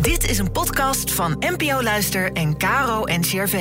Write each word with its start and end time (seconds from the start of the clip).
Dit 0.00 0.30
is 0.30 0.38
een 0.38 0.50
podcast 0.52 1.12
van 1.12 1.36
NPO 1.56 1.82
Luister 1.82 2.32
en 2.32 2.56
Caro 2.58 3.02
NCRV. 3.04 3.52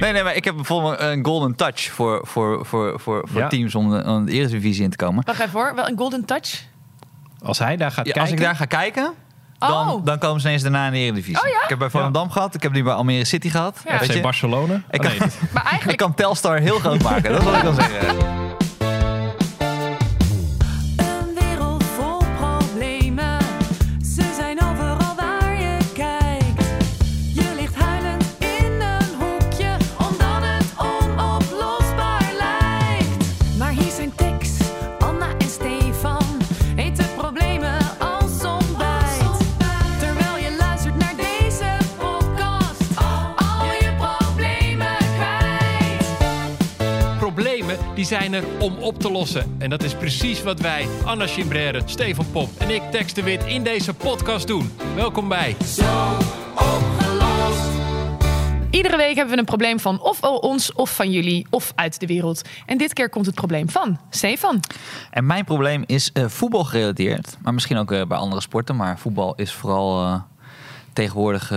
Nee, 0.00 0.12
nee, 0.12 0.22
maar 0.22 0.34
ik 0.34 0.44
heb 0.44 0.54
bijvoorbeeld 0.54 1.00
een 1.00 1.24
golden 1.24 1.54
touch 1.56 1.80
voor, 1.92 2.20
voor, 2.26 2.66
voor, 2.66 3.00
voor, 3.00 3.28
voor 3.28 3.40
Ja. 3.40 3.48
teams 3.48 3.74
om 3.74 3.90
de, 3.90 4.04
om 4.04 4.24
de 4.26 4.32
Eredivisie 4.32 4.84
in 4.84 4.90
te 4.90 4.96
komen. 4.96 5.24
Wacht 5.26 5.40
even 5.40 5.50
hoor, 5.60 5.74
wel 5.74 5.88
een 5.88 5.98
golden 5.98 6.24
touch? 6.24 6.64
Als 7.44 7.58
hij 7.58 7.76
daar 7.76 7.90
gaat 7.90 8.06
Ja, 8.06 8.12
kijken... 8.12 8.20
als 8.22 8.30
ik 8.30 8.40
daar 8.40 8.56
ga 8.56 8.64
kijken, 8.64 9.12
dan, 9.58 9.88
Oh. 9.90 10.04
dan 10.04 10.18
komen 10.18 10.40
ze 10.40 10.46
ineens 10.46 10.62
daarna 10.62 10.86
in 10.86 10.92
de 10.92 10.98
Eredivisie. 10.98 11.42
Oh 11.42 11.48
ja? 11.48 11.62
Ik 11.62 11.68
heb 11.68 11.78
bij 11.78 11.90
Volendam 11.90 12.30
gehad, 12.30 12.54
ik 12.54 12.62
heb 12.62 12.72
die 12.72 12.82
bij 12.82 12.92
Almere 12.92 13.24
City 13.24 13.48
gehad. 13.50 13.80
Ja. 13.84 13.98
Weet 13.98 14.08
FC 14.08 14.14
je, 14.14 14.20
Barcelona? 14.20 14.74
Ik 14.90 15.00
Oh, 15.02 15.08
kan, 15.08 15.18
nee. 15.18 15.28
Maar 15.52 15.62
ik 15.62 15.68
eigenlijk, 15.70 15.98
kan 15.98 16.14
Telstar 16.14 16.58
heel 16.58 16.78
groot 16.78 17.02
maken, 17.02 17.32
dat 17.32 17.38
is 17.40 17.44
wat 17.46 17.54
ik 17.56 17.60
kan 17.62 17.74
zeggen. 17.74 18.41
Zijn 48.22 48.34
er 48.34 48.44
om 48.58 48.76
op 48.76 48.98
te 48.98 49.10
lossen. 49.10 49.56
En 49.58 49.70
dat 49.70 49.82
is 49.82 49.94
precies 49.94 50.42
wat 50.42 50.60
wij, 50.60 50.86
Anna 51.04 51.26
Chimbrère, 51.26 51.82
Stefan 51.84 52.30
Pop 52.30 52.48
en 52.58 52.70
ik, 52.70 52.82
Tex 52.90 53.14
de 53.14 53.22
Wit, 53.22 53.44
in 53.44 53.62
deze 53.62 53.94
podcast 53.94 54.46
doen. 54.46 54.70
Welkom 54.94 55.28
bij. 55.28 55.56
iedere 58.70 58.96
week 58.96 59.14
hebben 59.14 59.34
we 59.34 59.38
een 59.38 59.44
probleem 59.44 59.80
van 59.80 60.00
of 60.00 60.22
ons, 60.22 60.72
of 60.72 60.94
van 60.94 61.10
jullie, 61.10 61.46
of 61.50 61.72
uit 61.74 62.00
de 62.00 62.06
wereld. 62.06 62.42
En 62.66 62.78
dit 62.78 62.92
keer 62.92 63.08
komt 63.08 63.26
het 63.26 63.34
probleem 63.34 63.70
van 63.70 63.98
Stefan. 64.10 64.60
En 65.10 65.26
mijn 65.26 65.44
probleem 65.44 65.84
is 65.86 66.12
eh, 66.12 66.26
voetbal 66.26 66.64
gerelateerd. 66.64 67.36
Maar 67.40 67.54
misschien 67.54 67.76
ook 67.76 67.92
eh, 67.92 68.06
bij 68.06 68.18
andere 68.18 68.40
sporten. 68.40 68.76
Maar 68.76 68.98
voetbal 68.98 69.34
is 69.34 69.52
vooral 69.52 70.04
eh, 70.04 70.20
tegenwoordig 70.92 71.50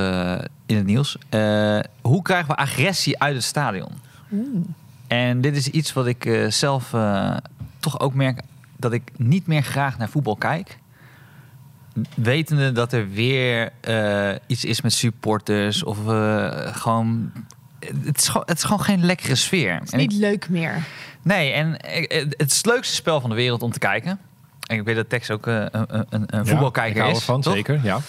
in 0.65 0.75
het 0.75 0.85
nieuws. 0.85 1.17
Eh, 1.29 1.79
hoe 2.01 2.21
krijgen 2.21 2.47
we 2.47 2.55
agressie 2.55 3.19
uit 3.19 3.35
het 3.35 3.43
stadion? 3.43 3.91
En 5.07 5.41
dit 5.41 5.55
is 5.57 5.67
iets 5.69 5.93
wat 5.93 6.07
ik 6.07 6.25
eh, 6.25 6.49
zelf 6.49 6.93
eh, 6.93 7.37
toch 7.79 7.99
ook 7.99 8.13
merk 8.13 8.41
dat 8.77 8.93
ik 8.93 9.11
niet 9.17 9.47
meer 9.47 9.61
graag 9.63 9.97
naar 9.97 10.09
voetbal 10.09 10.35
kijk. 10.35 10.77
Wetende 12.15 12.71
dat 12.71 12.93
er 12.93 13.09
weer 13.09 13.71
eh, 13.81 14.35
iets 14.47 14.65
is 14.65 14.81
met 14.81 14.93
supporters 14.93 15.83
of 15.83 15.97
gewoon. 16.77 17.31
Het 18.05 18.17
is, 18.17 18.27
gewoon, 18.27 18.47
het 18.47 18.57
is 18.57 18.63
gewoon 18.63 18.81
geen 18.81 19.05
lekkere 19.05 19.35
sfeer. 19.35 19.73
Het 19.73 19.83
is 19.83 19.91
En 19.91 19.99
ik- 19.99 20.09
niet 20.09 20.19
leuk 20.19 20.49
meer. 20.49 20.83
Nee, 21.21 21.51
en 21.51 21.71
het 22.37 22.49
is 22.49 22.57
het 22.57 22.65
leukste 22.65 22.95
spel 22.95 23.21
van 23.21 23.29
de 23.29 23.35
wereld 23.35 23.61
om 23.61 23.71
te 23.71 23.79
kijken. 23.79 24.19
En 24.67 24.77
ik 24.77 24.83
weet 24.85 24.95
dat 24.95 25.09
Tex 25.09 25.31
ook 25.31 25.45
een, 25.45 25.69
een, 25.71 26.05
een 26.09 26.27
Ja, 26.29 26.45
voetbalkijker 26.45 26.95
ik 26.95 27.01
hou 27.01 27.15
is. 27.15 27.25
toch? 27.25 27.43
zeker. 27.43 27.79
Ja. 27.83 27.99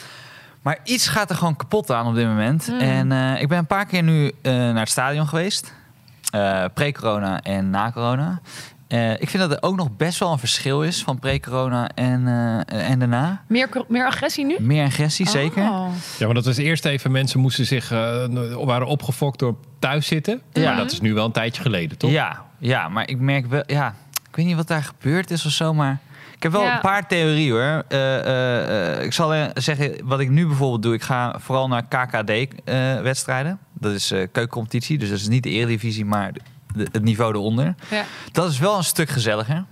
Maar 0.62 0.78
iets 0.84 1.08
gaat 1.08 1.30
er 1.30 1.36
gewoon 1.36 1.56
kapot 1.56 1.90
aan 1.90 2.06
op 2.06 2.14
dit 2.14 2.26
moment. 2.26 2.68
Mm. 2.68 2.78
En 2.78 3.12
eh, 3.12 3.40
ik 3.42 3.48
ben 3.48 3.58
een 3.58 3.66
paar 3.66 3.86
keer 3.86 4.02
nu 4.02 4.32
naar 4.42 4.78
het 4.78 4.88
stadion 4.88 5.28
geweest. 5.28 5.74
Eh, 6.36 6.64
pre-corona 6.74 7.42
en 7.42 7.70
na 7.70 7.90
corona. 7.92 8.40
Eh, 8.88 9.12
ik 9.12 9.30
vind 9.30 9.42
dat 9.42 9.50
er 9.52 9.62
ook 9.62 9.76
nog 9.76 9.96
best 9.96 10.18
wel 10.18 10.32
een 10.32 10.38
verschil 10.38 10.82
is 10.82 11.02
van 11.02 11.18
pre-corona 11.18 11.88
en, 11.94 12.26
eh, 12.66 12.90
en 12.90 12.98
daarna. 12.98 13.42
Meer, 13.48 13.68
meer 13.88 14.06
agressie 14.06 14.44
nu? 14.44 14.56
Meer 14.60 14.84
agressie, 14.84 15.28
zeker. 15.28 15.62
Oh. 15.62 15.88
ja, 16.18 16.26
maar 16.26 16.34
dat 16.34 16.44
was 16.44 16.56
eerst 16.56 16.84
even... 16.84 17.10
Mensen 17.10 17.40
moesten 17.40 17.66
zich... 17.66 17.90
eh, 17.92 18.24
waren 18.64 18.86
opgefokt 18.86 19.38
door 19.38 19.56
thuis 19.78 20.06
zitten. 20.06 20.40
Ja. 20.52 20.62
Maar 20.64 20.76
dat 20.76 20.92
is 20.92 21.00
nu 21.00 21.14
wel 21.14 21.24
een 21.24 21.32
tijdje 21.32 21.62
geleden, 21.62 21.98
toch? 21.98 22.10
Ja, 22.10 22.44
ja, 22.58 22.88
maar 22.88 23.08
ik 23.08 23.18
merk 23.18 23.46
wel, 23.46 23.62
ja, 23.66 23.94
ik 24.30 24.36
weet 24.36 24.46
niet 24.46 24.56
wat 24.56 24.68
daar 24.68 24.82
gebeurd 24.82 25.30
is 25.30 25.46
of 25.46 25.52
zo, 25.52 25.74
maar 25.74 25.98
ik 26.36 26.42
heb 26.42 26.52
wel 26.52 26.62
Ja. 26.62 26.74
een 26.74 26.80
paar 26.80 27.06
theorieën 27.08 27.50
hoor. 27.52 27.82
Eh, 27.88 28.18
eh, 28.18 28.96
eh, 28.98 29.04
ik 29.04 29.12
zal 29.12 29.34
zeggen, 29.54 29.94
wat 30.04 30.20
ik 30.20 30.30
nu 30.30 30.46
bijvoorbeeld 30.46 30.82
doe, 30.82 30.94
ik 30.94 31.02
ga 31.02 31.34
vooral 31.38 31.68
naar 31.68 31.82
KKD-wedstrijden. 31.88 33.58
Dat 33.78 33.92
is 33.92 34.10
eh 34.10 34.18
keukencompetitie, 34.18 34.98
dus 34.98 35.08
dat 35.08 35.18
is 35.18 35.28
niet 35.28 35.42
de 35.42 35.50
Eredivisie, 35.50 36.04
maar 36.04 36.32
de- 36.32 36.86
het 36.92 37.02
niveau 37.02 37.34
eronder. 37.34 37.74
Ja. 37.90 38.04
Dat 38.32 38.50
is 38.50 38.58
wel 38.58 38.76
een 38.76 38.84
stuk 38.84 39.08
gezelliger. 39.08 39.64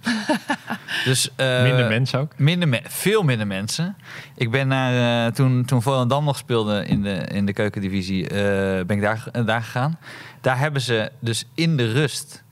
dus, 1.05 1.31
eh, 1.37 1.63
Minder 1.63 1.89
mensen 1.89 2.19
ook. 2.19 2.39
Minder 2.39 2.69
me- 2.69 2.83
veel 2.85 3.23
minder 3.23 3.47
mensen. 3.47 3.97
Ik 4.37 4.51
ben 4.51 4.69
naar, 4.69 5.27
eh, 5.27 5.33
toen, 5.33 5.65
toen 5.65 5.83
Volendam 5.83 6.25
nog 6.25 6.37
speelde 6.37 6.85
in 6.87 7.03
de, 7.03 7.15
in 7.15 7.47
de 7.47 7.53
keukendivisie, 7.53 8.29
eh, 8.29 8.85
ben 8.87 8.97
ik 8.97 9.01
daar, 9.01 9.29
daar 9.45 9.63
gegaan. 9.63 9.99
Daar 10.41 10.59
hebben 10.59 10.81
ze 10.81 11.11
dus 11.21 11.45
in 11.55 11.77
de 11.77 11.93
rust 11.93 12.43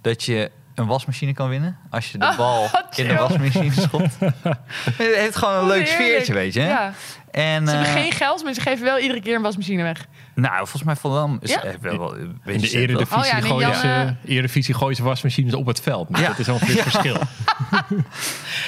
dat 0.00 0.22
je 0.24 0.50
een 0.78 0.86
wasmachine 0.86 1.32
kan 1.32 1.48
winnen. 1.48 1.76
Als 1.90 2.12
je 2.12 2.18
de 2.18 2.24
Oh, 2.26 2.36
bal 2.36 2.68
in 2.96 3.08
de 3.08 3.14
wasmachine 3.14 3.72
schopt. 3.72 4.16
het 4.20 5.14
heeft 5.14 5.36
gewoon 5.36 5.54
een 5.54 5.66
leuk 5.66 5.88
heerlijk. 5.88 6.02
sfeertje, 6.02 6.32
weet 6.34 6.54
je. 6.54 6.60
Ja. 6.60 6.92
En, 7.30 7.66
Ze 7.66 7.72
hebben 7.74 7.94
eh, 7.94 8.00
geen 8.02 8.12
geld, 8.12 8.44
maar 8.44 8.52
ze 8.52 8.60
geven 8.60 8.84
wel 8.84 8.98
iedere 8.98 9.20
keer 9.20 9.34
een 9.36 9.42
wasmachine 9.42 9.82
weg. 9.82 10.06
nou, 10.34 10.56
volgens 10.56 10.82
mij 10.82 10.96
Volendam 10.96 11.38
is 11.42 11.50
Ja? 11.50 11.62
wel, 11.80 11.98
wel 11.98 12.14
een 12.14 12.20
In 12.20 12.40
beetje 12.44 12.70
de? 12.70 12.76
Eredivisie, 12.78 13.18
Oh 13.18 13.24
ja, 13.26 13.40
gooien 13.40 13.74
ze, 13.74 14.14
Eredivisie 14.26 14.74
gooien 14.74 14.96
ze 14.96 15.02
wasmachines 15.02 15.54
op 15.54 15.66
het 15.66 15.80
veld. 15.80 16.08
Maar 16.08 16.20
Ja. 16.20 16.28
dat 16.28 16.38
is 16.38 16.48
ongeveer 16.48 16.74
het 16.74 16.82
verschil. 16.92 17.16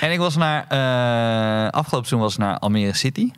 En 0.01 0.13
ik 0.13 0.19
was 0.19 0.37
naar, 0.37 0.65
eh, 0.69 1.69
afgelopen 1.71 2.09
seizoen 2.09 2.21
was 2.21 2.37
naar 2.37 2.59
Almere 2.59 2.95
City. 2.97 3.31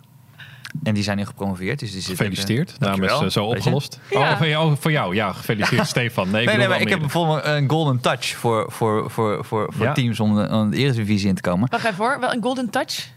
En 0.83 0.95
die 0.95 1.03
zijn 1.03 1.17
nu 1.17 1.25
gepromoveerd. 1.25 1.79
Dus 1.79 1.93
die 1.93 2.01
zitten 2.01 2.17
Gefeliciteerd. 2.17 2.75
Dankjewel. 2.79 3.11
Namens 3.15 3.37
eh, 3.37 3.43
zo 3.43 3.49
opgelost. 3.49 4.01
Ja. 4.11 4.19
Oh, 4.21 4.37
voor 4.37 4.47
jou, 4.49 4.77
voor 4.81 4.91
jou. 4.91 5.15
Ja, 5.15 5.33
gefeliciteerd 5.33 5.87
Stefan. 5.97 6.31
Nee, 6.31 6.43
ik 6.43 6.49
Nee, 6.49 6.57
nee, 6.57 6.69
maar 6.69 6.81
ik 6.81 6.89
heb 6.89 6.99
bijvoorbeeld 7.01 7.45
een 7.45 7.69
golden 7.71 8.01
touch 8.01 8.27
voor, 8.37 8.73
voor, 8.73 9.11
voor, 9.11 9.45
voor, 9.45 9.73
voor 9.75 9.87
Ja. 9.87 9.93
teams 9.93 10.21
om 10.21 10.35
de, 10.37 10.49
om 10.49 10.71
de 10.71 10.77
Eredivisie 10.77 11.29
in 11.29 11.35
te 11.35 11.41
komen. 11.43 11.69
Wacht 11.71 11.85
even 11.85 11.97
hoor, 11.97 12.21
wel 12.21 12.33
een 12.33 12.43
golden 12.43 12.71
touch? 12.71 13.09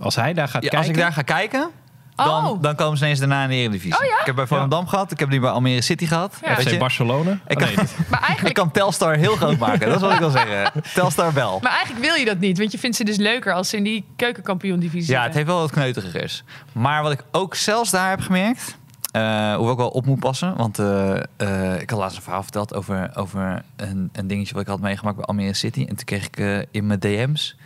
Als 0.00 0.16
hij 0.16 0.32
daar 0.32 0.48
gaat 0.48 0.62
Ja, 0.62 0.68
kijken... 0.68 0.78
als 0.78 0.88
ik 0.88 0.96
daar 1.02 1.12
ga 1.12 1.22
kijken, 1.22 1.70
dan, 2.16 2.44
Oh. 2.44 2.62
dan 2.62 2.74
komen 2.74 2.98
ze 2.98 3.04
ineens 3.04 3.18
daarna 3.18 3.42
in 3.42 3.48
de 3.48 3.54
Eredivisie. 3.54 3.98
Oh 3.98 4.04
ja? 4.04 4.20
Ik 4.20 4.26
heb 4.26 4.34
bij 4.34 4.46
Volendam 4.46 4.86
gehad, 4.86 5.10
ik 5.10 5.18
heb 5.18 5.30
die 5.30 5.40
bij 5.40 5.50
Almere 5.50 5.80
City 5.80 6.06
gehad. 6.06 6.38
Ja. 6.44 6.56
FC? 6.56 6.78
Barcelona? 6.78 7.30
Ik 7.46 7.60
Oh, 7.60 7.66
kan, 7.66 7.74
nee. 7.76 7.76
Maar 8.10 8.18
ik 8.20 8.26
eigenlijk, 8.26 8.54
kan 8.54 8.70
Telstar 8.70 9.14
heel 9.16 9.36
groot 9.36 9.58
maken, 9.58 9.86
dat 9.86 9.96
is 9.96 10.02
wat 10.02 10.12
ik 10.12 10.18
wil 10.18 10.30
zeggen. 10.30 10.82
Telstar 10.94 11.32
bel. 11.32 11.58
maar 11.62 11.72
eigenlijk 11.72 12.04
wil 12.04 12.14
je 12.14 12.24
dat 12.24 12.38
niet, 12.38 12.58
want 12.58 12.72
je 12.72 12.78
vindt 12.78 12.96
ze 12.96 13.04
dus 13.04 13.16
leuker 13.16 13.52
als 13.54 13.68
ze 13.68 13.76
in 13.76 13.84
die 13.84 14.04
keukenkampioen-divisie 14.16 15.12
Ja, 15.14 15.22
het 15.22 15.34
heeft 15.34 15.46
wel 15.46 15.58
wat 15.58 15.70
kneuterigers. 15.70 16.42
Maar 16.72 17.02
wat 17.02 17.12
ik 17.12 17.24
ook 17.30 17.54
zelfs 17.54 17.90
daar 17.90 18.10
heb 18.10 18.20
gemerkt... 18.20 18.76
eh 19.12 19.54
hoewel 19.54 19.72
ik 19.72 19.78
wel 19.78 19.88
op 19.88 20.06
moet 20.06 20.20
passen. 20.20 20.56
Want 20.56 20.78
eh, 20.78 21.16
eh, 21.36 21.80
ik 21.80 21.90
had 21.90 21.98
laatst 21.98 22.16
een 22.16 22.22
verhaal 22.22 22.42
verteld 22.42 22.74
over, 22.74 23.10
over 23.14 23.62
een, 23.76 24.08
een 24.12 24.26
dingetje 24.26 24.52
wat 24.54 24.62
ik 24.62 24.68
had 24.68 24.80
meegemaakt 24.80 25.16
bij 25.16 25.24
Almere 25.24 25.54
City. 25.54 25.80
En 25.80 25.96
toen 25.96 26.04
kreeg 26.04 26.26
ik 26.26 26.66
in 26.70 26.86
mijn 26.86 26.98
DM's 27.00 27.56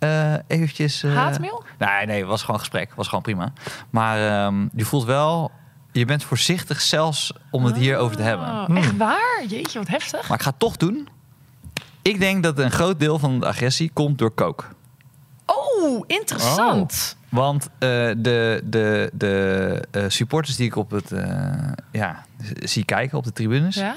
eh, 0.00 0.34
eventjes... 0.46 1.02
eh, 1.02 1.14
Haatmail? 1.14 1.64
Nee, 1.78 2.06
nee, 2.06 2.18
het 2.18 2.28
was 2.28 2.42
gewoon 2.42 2.58
gesprek. 2.60 2.92
was 2.94 3.08
gewoon 3.08 3.22
prima. 3.22 3.52
Maar 3.90 4.44
ehm, 4.44 4.66
je 4.74 4.84
voelt 4.84 5.04
wel... 5.04 5.50
Je 5.92 6.04
bent 6.04 6.24
voorzichtig 6.24 6.80
zelfs 6.80 7.32
om 7.50 7.64
het 7.64 7.76
hierover 7.76 8.16
te 8.16 8.22
hebben. 8.22 8.46
Oh, 8.48 8.76
Echt 8.76 8.96
waar? 8.96 9.44
Jeetje, 9.48 9.78
wat 9.78 9.88
heftig. 9.88 10.28
Maar 10.28 10.36
ik 10.36 10.42
ga 10.44 10.50
het 10.50 10.58
toch 10.58 10.76
doen. 10.76 11.08
Ik 12.02 12.18
denk 12.20 12.42
dat 12.42 12.58
een 12.58 12.70
groot 12.70 12.98
deel 13.00 13.18
van 13.18 13.40
de 13.40 13.46
agressie 13.46 13.90
komt 13.92 14.18
door 14.18 14.30
kook. 14.30 14.68
Oh, 15.46 16.04
interessant. 16.06 17.16
Want 17.28 17.64
eh, 17.78 17.88
de, 18.16 18.62
de, 18.64 19.10
de 19.12 19.82
eh, 19.90 20.04
supporters 20.08 20.56
die 20.56 20.66
ik 20.66 20.76
op 20.76 20.90
het, 20.90 21.12
eh, 21.12 21.72
ja, 21.92 22.24
zie 22.62 22.84
kijken 22.84 23.18
op 23.18 23.24
de 23.24 23.32
tribunes, 23.32 23.74
Ja? 23.74 23.94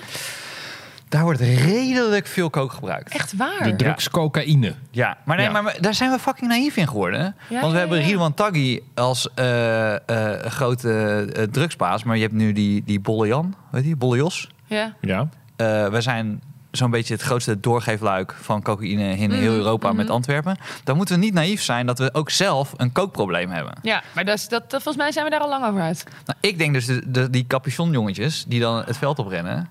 Daar 1.14 1.24
wordt 1.24 1.40
redelijk 1.42 2.28
veel 2.28 2.50
kook 2.50 2.72
gebruikt. 2.72 3.14
Echt 3.14 3.36
waar? 3.36 3.64
De 3.64 3.76
drugs 3.76 4.10
cocaïne. 4.10 4.74
Ja, 4.92 5.18
maar, 5.26 5.38
nee, 5.38 5.46
Ja. 5.50 5.62
maar, 5.62 5.78
daar 5.82 5.94
zijn 5.94 6.12
we 6.12 6.20
fucking 6.20 6.50
naïef 6.50 6.76
in 6.78 6.88
geworden. 6.88 7.20
hè? 7.20 7.26
Ja, 7.26 7.34
Want 7.62 7.72
we 7.72 7.80
ja, 7.80 7.88
hebben 7.88 8.08
ja. 8.20 8.30
Taghi 8.30 8.80
als 8.96 9.30
eh, 9.36 9.94
eh, 9.96 10.46
grote 10.46 10.92
eh, 11.36 11.44
drugsbaas, 11.44 12.04
maar 12.04 12.16
je 12.16 12.22
hebt 12.22 12.34
nu 12.34 12.54
die, 12.54 12.84
die 12.86 13.00
Bolle 13.00 13.28
Jan, 13.28 13.56
weet 13.72 13.86
je, 13.86 13.96
Bolle 13.96 14.18
Jos. 14.18 14.50
Ja. 14.66 14.94
Ja. 15.02 15.28
Eh, 15.56 15.88
we 15.88 16.02
zijn 16.02 16.42
zo'n 16.72 16.92
beetje 16.92 17.14
het 17.14 17.24
grootste 17.24 17.60
doorgeefluik 17.60 18.36
van 18.42 18.62
cocaïne 18.62 19.04
in 19.18 19.32
heel 19.32 19.50
Mhm, 19.50 19.58
Europa 19.58 19.92
met 19.94 20.06
mhm. 20.06 20.14
Antwerpen. 20.14 20.58
Dan 20.84 20.96
moeten 20.98 21.16
we 21.16 21.22
niet 21.22 21.34
naïef 21.34 21.62
zijn 21.62 21.86
dat 21.86 22.00
we 22.00 22.14
ook 22.14 22.30
zelf 22.30 22.74
een 22.78 22.92
kookprobleem 22.92 23.50
hebben. 23.50 23.74
ja, 23.82 24.04
maar 24.16 24.26
dat, 24.26 24.38
is- 24.38 24.48
dat, 24.48 24.62
dat- 24.72 24.82
volgens 24.84 25.04
mij 25.04 25.12
zijn 25.12 25.26
we 25.26 25.32
daar 25.32 25.40
al 25.40 25.50
lang 25.50 25.66
over 25.66 25.82
uit. 25.82 26.04
Nou, 26.26 26.38
ik 26.42 26.58
denk 26.58 26.74
dus 26.74 26.86
de, 26.86 27.12
de- 27.12 27.30
die 27.30 27.48
capuchonjongetjes 27.48 28.46
die 28.48 28.60
dan 28.60 28.84
het 28.86 28.98
veld 28.98 29.20
oprennen. 29.20 29.70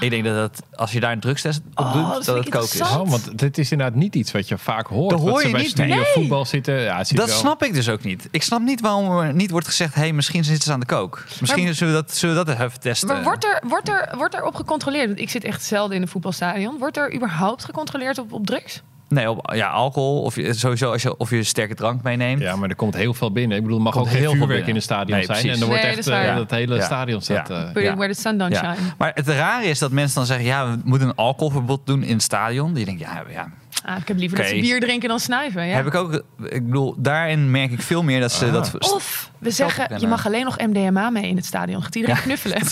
Ik 0.00 0.10
denk 0.10 0.24
dat 0.24 0.36
het, 0.36 0.62
als 0.74 0.92
je 0.92 1.00
daar 1.00 1.12
een 1.12 1.20
drugstest 1.20 1.60
op 1.74 1.84
Oh, 1.84 1.92
doet, 1.92 2.12
dat 2.12 2.24
dat, 2.24 2.36
het 2.36 2.48
kook 2.48 2.62
is. 2.62 2.80
Oh, 2.80 3.08
want 3.10 3.38
dit 3.38 3.58
is 3.58 3.70
inderdaad 3.70 3.96
niet 3.96 4.14
iets 4.14 4.32
wat 4.32 4.48
je 4.48 4.58
vaak 4.58 4.86
hoort. 4.86 5.10
Dat 5.10 5.20
hoor 5.20 5.30
wat 5.30 5.40
ze 5.40 5.46
je 5.46 5.52
bij 5.52 5.62
niet, 5.62 5.70
studio 5.70 5.94
nee. 5.94 6.04
voetbal 6.04 6.44
zitten. 6.44 6.80
Ja, 6.80 7.04
zit 7.04 7.16
Dat 7.16 7.28
wel- 7.28 7.36
snap 7.38 7.62
ik 7.62 7.74
dus 7.74 7.88
ook 7.88 8.02
niet. 8.04 8.28
Ik 8.30 8.42
snap 8.42 8.60
niet 8.60 8.80
waarom 8.80 9.18
er 9.18 9.34
niet 9.34 9.50
wordt 9.50 9.66
gezegd: 9.66 9.94
hé, 9.94 10.00
hey, 10.00 10.12
misschien 10.12 10.44
zitten 10.44 10.64
ze 10.64 10.72
aan 10.72 10.80
de 10.80 10.86
kook. 10.86 11.24
Misschien 11.40 11.64
Maar- 11.64 11.74
zullen, 11.74 11.94
we 11.94 12.00
dat, 12.02 12.14
zullen 12.16 12.36
we 12.36 12.44
dat 12.44 12.60
even 12.60 12.80
testen. 12.80 13.08
Maar 13.08 13.22
wordt 13.22 13.44
er, 13.44 13.62
wordt, 13.68 13.88
er, 13.88 14.12
wordt 14.16 14.34
er 14.34 14.44
op 14.44 14.54
gecontroleerd? 14.54 15.06
Want 15.06 15.20
ik 15.20 15.30
zit 15.30 15.44
echt 15.44 15.64
zelden 15.64 15.96
in 15.96 16.02
een 16.02 16.08
voetbalstadion. 16.08 16.78
Wordt 16.78 16.96
er 16.96 17.14
überhaupt 17.14 17.64
gecontroleerd 17.64 18.18
op, 18.18 18.32
op 18.32 18.46
drugs? 18.46 18.82
Nee, 19.08 19.30
op, 19.30 19.52
ja, 19.54 19.68
alcohol 19.68 20.22
of 20.22 20.36
je, 20.36 20.54
sowieso 20.54 20.92
als 20.92 21.02
je, 21.02 21.16
of 21.16 21.30
je 21.30 21.42
sterke 21.42 21.74
drank 21.74 22.02
meeneemt. 22.02 22.40
Ja, 22.40 22.56
maar 22.56 22.68
er 22.68 22.74
komt 22.76 22.94
heel 22.94 23.14
veel 23.14 23.32
binnen. 23.32 23.56
Ik 23.56 23.62
bedoel, 23.62 23.76
er 23.78 23.82
mag 23.84 23.92
Komt 23.94 24.06
ook 24.06 24.12
heel 24.12 24.34
veel 24.34 24.46
binnen. 24.46 24.66
in 24.66 24.74
het 24.74 24.84
stadion 24.84 25.16
Nee, 25.16 25.24
zijn. 25.26 25.38
precies. 25.38 25.54
En 25.56 25.60
er 25.62 25.66
wordt 25.68 25.82
Nee, 25.82 25.92
echt 25.92 26.04
dat 26.04 26.14
eh, 26.14 26.36
dat 26.36 26.50
hele 26.50 26.74
Ja. 26.74 26.84
stadion 26.84 27.20
staat... 27.20 27.48
Ja. 27.48 27.72
eh, 27.74 27.94
where 27.94 28.12
the 28.14 28.20
sun 28.20 28.38
don't 28.38 28.52
Ja. 28.52 28.74
shine. 28.74 28.88
Maar 28.98 29.10
het 29.14 29.28
rare 29.28 29.64
is 29.66 29.78
dat 29.78 29.90
mensen 29.90 30.14
dan 30.16 30.26
zeggen, 30.26 30.46
ja, 30.46 30.70
we 30.70 30.78
moeten 30.84 31.08
een 31.08 31.14
alcoholverbod 31.14 31.86
doen 31.86 32.02
in 32.02 32.12
het 32.12 32.22
stadion. 32.22 32.74
Die 32.74 32.84
denken, 32.84 33.06
ja, 33.08 33.22
ja, 33.32 33.48
Ah, 33.84 33.96
ik 34.00 34.08
heb 34.08 34.16
liever 34.18 34.38
dat 34.38 34.46
ze 34.46 34.54
bier 34.60 34.80
drinken 34.80 35.08
dan 35.08 35.20
snuiven. 35.20 35.66
Ja. 35.66 35.74
heb 35.76 35.86
ik 35.86 35.94
ook. 35.94 36.12
Ik 36.48 36.64
bedoel, 36.66 36.94
daarin 36.98 37.50
merk 37.50 37.70
ik 37.70 37.82
veel 37.82 38.02
meer 38.02 38.20
dat 38.20 38.32
ze 38.32 38.44
Ah. 38.46 38.52
dat. 38.52 38.92
Of 38.94 39.30
we 39.38 39.50
zeggen, 39.50 40.00
je 40.00 40.06
mag 40.06 40.26
alleen 40.26 40.44
nog 40.44 40.58
MDMA 40.58 41.10
mee 41.10 41.28
in 41.28 41.36
het 41.36 41.44
stadion. 41.44 41.82
Gaat 41.82 41.94
iedereen 41.94 42.16
knuffelen? 42.22 42.58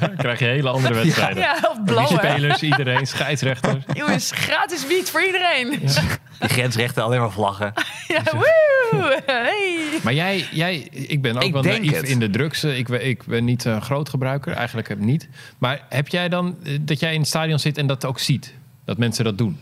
Dan 0.00 0.16
krijg 0.16 0.38
je 0.38 0.44
hele 0.44 0.68
andere 0.68 0.94
wedstrijden. 0.94 1.42
Ja, 1.42 1.56
of 1.70 1.84
blowen. 1.84 2.08
spelers, 2.18 2.62
iedereen, 2.62 3.06
scheidsrechter. 3.06 3.84
Jongens, 3.94 4.30
gratis 4.34 4.86
wiet 4.86 5.10
voor 5.10 5.22
iedereen. 5.24 5.70
Ja, 5.70 6.00
Die 6.40 6.48
grensrechten 6.48 7.02
alleen 7.02 7.20
maar 7.20 7.30
vlaggen. 7.32 7.72
woe! 8.32 9.22
Hey. 9.26 9.78
Maar 10.02 10.14
jij, 10.14 10.46
jij, 10.50 10.76
ik 10.90 11.22
ben 11.22 11.36
ook 11.36 11.42
Ik 11.42 11.52
wel 11.52 11.62
naïef 11.62 12.02
in 12.02 12.18
de 12.18 12.30
drugs. 12.30 12.64
Ik, 12.64 12.88
ben- 12.88 13.06
ik 13.06 13.24
ben 13.26 13.44
niet 13.44 13.64
een 13.64 13.82
groot 13.82 14.08
gebruiker, 14.08 14.52
eigenlijk 14.52 14.88
heb 14.88 14.98
ik 14.98 15.04
niet. 15.04 15.28
Maar 15.58 15.80
heb 15.88 16.08
jij 16.08 16.28
dan 16.28 16.56
eh, 16.64 16.78
dat 16.80 17.00
jij 17.00 17.12
in 17.14 17.18
het 17.20 17.28
stadion 17.28 17.58
zit 17.58 17.78
en 17.78 17.86
dat 17.86 18.04
ook 18.04 18.18
ziet? 18.18 18.54
Dat 18.84 18.98
mensen 18.98 19.24
dat 19.24 19.38
doen? 19.38 19.60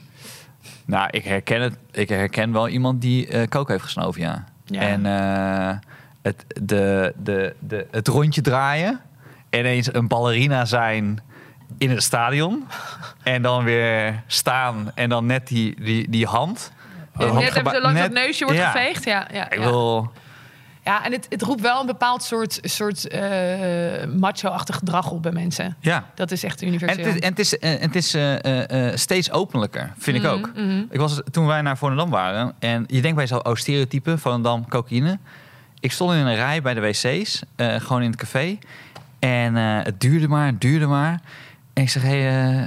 Nou, 0.85 1.09
ik 1.11 1.25
herken 1.25 1.61
het. 1.61 1.77
Ik 1.91 2.09
herken 2.09 2.53
wel 2.53 2.69
iemand 2.69 3.01
die 3.01 3.49
kook 3.49 3.69
heeft 3.69 3.83
gesnoven, 3.85 4.21
ja. 4.21 4.45
Ja. 4.65 4.81
En 4.81 5.07
eh, 5.07 5.77
het, 6.23 6.45
de, 6.63 7.13
de, 7.17 7.55
de, 7.59 7.87
het 7.91 8.09
rondje 8.09 8.41
draaien. 8.41 9.01
Ineens 9.51 9.95
een 9.95 10.09
ballerina 10.09 10.65
zijn 10.65 11.21
in 11.79 11.91
het 11.91 12.03
stadion. 12.03 12.65
En 13.23 13.43
dan 13.43 13.65
weer 13.65 14.23
staan. 14.27 14.91
En 14.95 15.09
dan 15.09 15.27
net 15.27 15.47
die, 15.47 15.83
die, 15.83 16.11
die 16.11 16.27
hand. 16.27 16.73
Hand 17.13 17.33
net 17.33 17.43
even 17.43 17.53
geba- 17.53 17.71
zo 17.71 17.81
langs 17.81 18.01
net- 18.01 18.13
dat 18.13 18.23
neusje 18.25 18.45
wordt 18.45 18.61
ja. 18.61 18.71
geveegd. 18.71 19.05
Ja, 19.05 19.29
ja, 19.33 19.51
Ik 19.51 19.59
wil... 19.59 20.11
ja 20.15 20.23
en 20.85 21.13
het, 21.13 21.27
het 21.29 21.43
roept 21.43 21.61
wel 21.61 21.81
een 21.81 21.87
bepaald 21.87 22.23
soort, 22.23 22.59
soort 22.63 23.09
eh, 23.09 23.21
macho-achtig 24.19 24.77
gedrag 24.77 25.11
op 25.11 25.23
bij 25.23 25.33
mensen. 25.33 25.77
Ja. 25.81 26.05
Dat 26.15 26.31
is 26.31 26.45
echt 26.45 26.63
En 26.63 26.67
het 26.67 26.77
universeel. 26.77 27.13
en 27.13 27.29
het 27.29 27.39
is, 27.39 27.59
eh, 27.59 27.73
en 27.73 27.81
het 27.81 27.95
is 27.95 28.15
eh, 28.15 28.91
steeds 28.95 29.31
openlijker, 29.31 29.93
vind 29.99 30.19
Mhm, 30.19 30.27
ik 30.27 30.33
ook. 30.33 30.51
Ik 30.91 31.01
was, 31.01 31.21
toen 31.31 31.47
wij 31.47 31.63
naar 31.63 31.77
Volendam 31.77 32.11
waren, 32.11 32.55
en 32.59 32.85
je 32.87 33.01
denkt 33.01 33.17
bij 33.17 33.27
zo'n 33.27 33.47
oh, 33.47 33.55
stereotype, 33.55 34.19
Volendam, 34.19 34.69
cocaïne. 34.69 35.19
Ik 35.81 35.93
stond 35.93 36.13
in 36.13 36.19
een 36.19 36.35
rij 36.35 36.63
bij 36.63 36.75
de 36.75 36.81
wc's, 36.81 37.43
gewoon 37.57 38.03
in 38.03 38.11
het 38.11 38.19
café. 38.19 38.59
En 39.19 39.55
het 39.55 40.01
duurde 40.01 40.29
maar, 40.29 40.47
het 40.47 40.61
duurde 40.61 40.87
maar. 40.87 41.21
En 41.73 41.83
ik 41.83 41.89
zeg, 41.89 42.03
hé, 42.03 42.23
hey, 42.23 42.65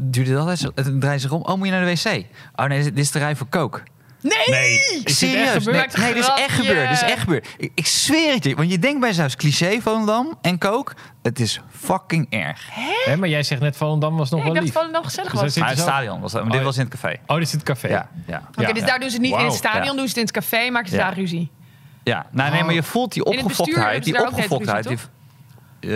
duurde 0.00 0.32
dat? 0.32 0.60
Het 0.74 1.00
draait 1.00 1.20
zich 1.20 1.30
om. 1.30 1.42
Oh, 1.42 1.56
moet 1.56 1.66
je 1.66 1.72
naar 1.72 1.84
de 1.84 1.90
wc? 1.90 2.24
Oh 2.56 2.66
nee, 2.66 2.82
dit 2.82 2.98
is 2.98 3.10
de 3.10 3.18
rij 3.18 3.36
voor 3.36 3.48
coke. 3.48 3.82
Nee! 4.22 4.32
Nee. 4.46 4.72
Is 4.74 4.88
dit 4.94 5.04
echt 5.04 5.16
Serieus? 5.16 5.50
gebeurd? 5.50 5.96
Nee, 5.96 6.04
nee, 6.04 6.14
dit 6.14 6.22
is 6.22 6.28
echt 6.28 6.52
gebeurd. 6.54 6.88
Dit 6.88 6.96
is 7.02 7.02
echt 7.10 7.18
gebeurd. 7.18 7.48
Ik, 7.56 7.72
ik 7.74 7.86
zweer 7.86 8.34
het 8.34 8.44
je. 8.44 8.54
Want 8.54 8.70
je 8.70 8.78
denkt 8.78 9.00
bij 9.00 9.12
zelfs 9.12 9.36
cliché 9.36 9.80
Volendam 9.80 10.38
en 10.42 10.58
coke. 10.58 10.92
Het 11.22 11.40
is 11.40 11.60
fucking 11.70 12.26
erg. 12.30 12.68
Hè, 13.04 13.16
maar 13.16 13.28
jij 13.28 13.42
zegt 13.42 13.60
net 13.60 13.76
Volendam 13.76 14.16
was 14.16 14.30
nog 14.30 14.40
Nee, 14.40 14.48
ik 14.48 14.52
wel 14.54 14.54
dacht 14.54 14.64
lief. 14.64 14.74
Volendam 14.74 15.04
gezellig 15.04 15.30
Dus 15.30 15.38
hij 15.40 15.44
was. 15.48 15.52
zit 15.54 15.62
Maar 15.62 15.72
het 15.72 15.80
zo- 15.82 15.86
stadion 15.88 16.20
was 16.20 16.32
dat. 16.32 16.42
Maar 16.42 16.50
dit 16.50 16.60
Oh, 16.60 16.66
was 16.66 16.76
in 16.76 16.82
het 16.84 16.90
café. 17.00 17.16
Oh, 17.26 17.36
dit 17.36 17.46
is 17.46 17.52
het 17.52 17.62
café. 17.62 17.88
Ja, 17.88 18.08
ja. 18.26 18.42
Oké, 18.50 18.66
Ja. 18.66 18.72
dus 18.72 18.84
daar 18.84 19.00
doen 19.00 19.08
ze 19.10 19.14
het 19.16 19.24
niet 19.24 19.38
in 19.38 19.44
het 19.44 19.54
stadion, 19.54 19.84
Ja. 19.84 19.90
doen 19.90 19.98
ze 20.00 20.06
het 20.08 20.16
in 20.16 20.22
het 20.22 20.30
café, 20.32 20.70
maken 20.70 20.88
ze 20.90 20.96
Ja. 20.96 21.02
daar 21.04 21.14
ruzie. 21.14 21.50
Ja, 22.04 22.26
nou, 22.30 22.50
nee, 22.52 22.64
maar 22.64 22.74
je 22.74 22.82
voelt 22.82 23.12
die 23.12 23.24
In 23.24 23.38
opgefoktheid. 23.44 24.04
Die 24.04 24.26
opgefoktheid. 24.26 24.86
Ruzie, 24.86 25.06
eh, 25.80 25.90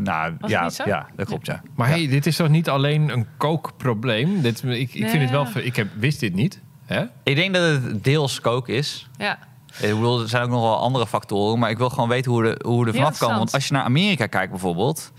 nou, 0.00 0.34
ja, 0.46 0.70
ja, 0.84 1.06
dat 1.16 1.26
klopt, 1.26 1.46
ja. 1.46 1.62
Maar 1.74 1.88
hey, 1.88 2.08
dit 2.08 2.26
is 2.26 2.36
toch 2.36 2.48
niet 2.48 2.68
alleen 2.68 3.08
een 3.08 3.26
kookprobleem? 3.36 4.40
Dit, 4.42 4.62
ik 4.62 4.94
ik 4.94 5.08
vind 5.08 5.22
het 5.22 5.30
wel... 5.30 5.46
Ik 5.54 5.76
heb, 5.76 5.88
wist 5.94 6.20
dit 6.20 6.34
niet. 6.34 6.60
Hè? 6.92 7.04
Ik 7.22 7.36
denk 7.36 7.54
dat 7.54 7.62
het 7.62 8.04
deels 8.04 8.40
kook 8.40 8.68
is. 8.68 9.08
Ja. 9.18 9.38
Ik 9.80 9.94
bedoel, 9.94 10.20
er 10.22 10.28
zijn 10.28 10.42
ook 10.42 10.50
nog 10.50 10.60
wel 10.60 10.76
andere 10.78 11.06
factoren. 11.06 11.58
Maar 11.58 11.70
ik 11.70 11.78
wil 11.78 11.90
gewoon 11.90 12.08
weten 12.08 12.30
hoe, 12.30 12.42
de, 12.42 12.60
hoe 12.64 12.80
we 12.84 12.86
er 12.90 12.94
vanaf 12.94 12.94
komen. 12.94 13.04
interessant. 13.06 13.38
Want 13.38 13.54
als 13.54 13.66
je 13.66 13.72
naar 13.72 13.82
Amerika 13.84 14.26
kijkt 14.26 14.50
bijvoorbeeld... 14.50 15.12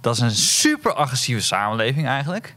Dat 0.00 0.14
is 0.14 0.20
een 0.20 0.30
super 0.30 0.94
agressieve 0.94 1.40
samenleving 1.40 2.06
eigenlijk. 2.06 2.56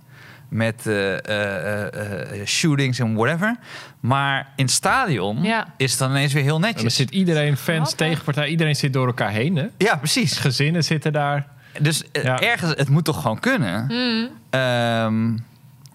Met 0.49 0.87
eh, 0.87 1.13
eh, 1.27 2.39
eh, 2.41 2.45
shootings 2.47 2.99
en 2.99 3.13
whatever. 3.15 3.55
Maar 3.99 4.51
in 4.55 4.63
het 4.65 4.73
stadion 4.73 5.43
Ja. 5.43 5.67
is 5.77 5.89
het 5.91 5.99
dan 5.99 6.09
ineens 6.09 6.33
weer 6.33 6.43
heel 6.43 6.59
dan 6.59 6.69
netjes. 6.73 6.95
zit 6.95 7.11
iedereen, 7.11 7.57
fans, 7.57 7.93
tegenpartij, 7.93 8.47
iedereen 8.47 8.75
zit 8.75 8.93
door 8.93 9.07
elkaar 9.07 9.29
heen. 9.31 9.55
Hè? 9.55 9.65
Ja, 9.77 9.95
precies. 9.95 10.37
Gezinnen 10.37 10.83
zitten 10.83 11.13
daar. 11.13 11.47
Dus 11.79 12.03
Ja. 12.11 12.39
ergens, 12.41 12.73
het 12.75 12.89
moet 12.89 13.03
toch 13.05 13.21
gewoon 13.21 13.39
kunnen. 13.39 13.85
Hmm. 13.87 14.29
Ehm, 14.49 15.37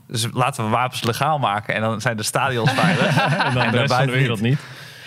dus 0.08 0.26
laten 0.32 0.64
we 0.64 0.70
wapens 0.70 1.02
legaal 1.02 1.38
maken 1.38 1.74
en 1.74 1.80
dan 1.80 2.00
zijn 2.00 2.16
de 2.16 2.22
stadions 2.22 2.70
veilig. 2.72 3.16
En 3.44 3.54
dan 3.54 3.70
de 3.70 3.78
rest 3.78 3.94
van 3.94 4.06
de 4.06 4.12
wereld 4.12 4.40
niet. 4.40 4.58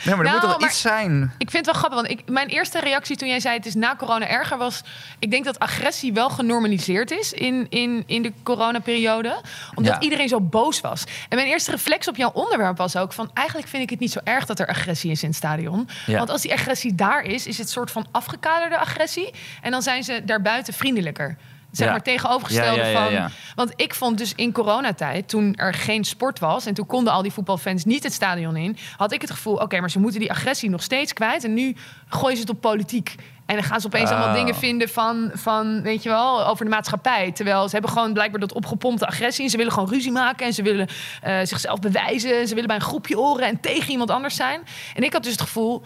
Nee, 0.06 0.16
maar 0.16 0.26
er 0.26 0.32
Nou, 0.32 0.42
moet 0.42 0.50
toch 0.52 0.60
maar- 0.60 0.70
iets 0.70 0.82
zijn. 0.82 1.22
Ik 1.38 1.50
vind 1.52 1.66
het 1.66 1.66
wel 1.66 1.74
grappig, 1.84 2.00
want 2.00 2.10
ik, 2.12 2.30
mijn 2.30 2.48
eerste 2.48 2.80
reactie 2.80 3.16
toen 3.16 3.28
jij 3.28 3.40
zei 3.40 3.56
het 3.58 3.66
is 3.66 3.76
na 3.76 3.96
corona 3.96 4.28
erger 4.28 4.58
was... 4.58 4.82
ik 5.20 5.32
denk 5.32 5.46
dat 5.46 5.60
agressie 5.60 6.14
wel 6.14 6.30
genormaliseerd 6.30 7.12
is 7.12 7.34
in, 7.34 7.66
in, 7.70 8.04
in 8.06 8.22
de 8.22 8.34
coronaperiode. 8.44 9.42
Omdat 9.76 9.94
Ja. 9.94 10.00
iedereen 10.00 10.28
zo 10.28 10.40
boos 10.42 10.82
was. 10.82 11.04
En 11.30 11.36
mijn 11.36 11.48
eerste 11.48 11.72
reflex 11.72 12.08
op 12.08 12.16
jouw 12.16 12.30
onderwerp 12.34 12.78
was 12.78 12.96
ook 12.96 13.14
van... 13.14 13.32
eigenlijk 13.34 13.68
vind 13.68 13.84
ik 13.84 13.90
het 13.90 14.00
niet 14.00 14.12
zo 14.12 14.20
erg 14.24 14.46
dat 14.46 14.60
er 14.60 14.68
agressie 14.68 15.12
is 15.12 15.22
in 15.22 15.28
het 15.28 15.38
stadion. 15.38 15.90
Ja. 16.06 16.18
Want 16.18 16.30
als 16.30 16.42
die 16.42 16.54
agressie 16.54 16.96
daar 16.96 17.24
is, 17.24 17.48
is 17.48 17.58
het 17.58 17.66
een 17.66 17.72
soort 17.74 17.92
van 17.92 18.06
afgekaderde 18.12 18.78
agressie. 18.78 19.32
En 19.62 19.72
dan 19.72 19.82
zijn 19.82 20.04
ze 20.04 20.22
daarbuiten 20.26 20.74
vriendelijker. 20.74 21.38
Zeg 21.72 21.86
Ja. 21.88 21.92
maar 21.94 22.02
tegenovergestelde 22.02 22.80
Ja, 22.80 22.88
ja, 22.88 23.08
ja, 23.08 23.22
van... 23.30 23.32
Want 23.56 23.74
ik 23.76 23.96
vond 23.96 24.18
dus 24.18 24.34
in 24.36 24.52
coronatijd, 24.52 25.30
toen 25.30 25.56
er 25.56 25.74
geen 25.74 26.04
sport 26.04 26.40
was... 26.40 26.66
en 26.66 26.74
toen 26.74 26.86
konden 26.86 27.14
al 27.14 27.22
die 27.22 27.32
voetbalfans 27.32 27.86
niet 27.86 28.04
het 28.04 28.14
stadion 28.14 28.56
in... 28.56 28.78
had 28.98 29.12
ik 29.12 29.22
het 29.22 29.32
gevoel, 29.32 29.56
oké, 29.56 29.80
maar 29.80 29.90
ze 29.92 30.00
moeten 30.00 30.20
die 30.20 30.32
agressie 30.32 30.70
nog 30.70 30.84
steeds 30.84 31.14
kwijt... 31.14 31.44
en 31.44 31.54
nu 31.54 31.76
gooien 32.08 32.36
ze 32.36 32.42
het 32.42 32.52
op 32.52 32.62
politiek. 32.62 33.16
En 33.46 33.56
dan 33.58 33.66
gaan 33.66 33.82
ze 33.82 33.88
opeens 33.88 34.10
allemaal 34.10 34.28
Oh. 34.28 34.34
dingen 34.36 34.56
vinden 34.56 34.90
van, 34.90 35.32
van, 35.34 35.82
weet 35.82 36.04
je 36.04 36.10
wel, 36.10 36.46
over 36.48 36.66
de 36.66 36.72
maatschappij. 36.72 37.32
Terwijl 37.32 37.64
ze 37.66 37.72
hebben 37.72 37.92
gewoon 37.92 38.14
blijkbaar 38.14 38.40
dat 38.40 38.54
opgepompte 38.54 39.08
agressie... 39.08 39.44
en 39.44 39.50
ze 39.50 39.58
willen 39.58 39.72
gewoon 39.74 39.90
ruzie 39.90 40.12
maken 40.12 40.46
en 40.46 40.54
ze 40.54 40.64
willen 40.64 40.88
eh, 41.22 41.40
zichzelf 41.44 41.80
bewijzen... 41.80 42.48
ze 42.48 42.54
willen 42.54 42.68
bij 42.68 42.76
een 42.76 42.82
groepje 42.82 43.16
horen 43.16 43.48
en 43.48 43.60
tegen 43.60 43.92
iemand 43.92 44.10
anders 44.10 44.36
zijn. 44.36 44.62
En 44.96 45.04
ik 45.04 45.14
had 45.14 45.24
dus 45.24 45.32
het 45.32 45.42
gevoel, 45.42 45.82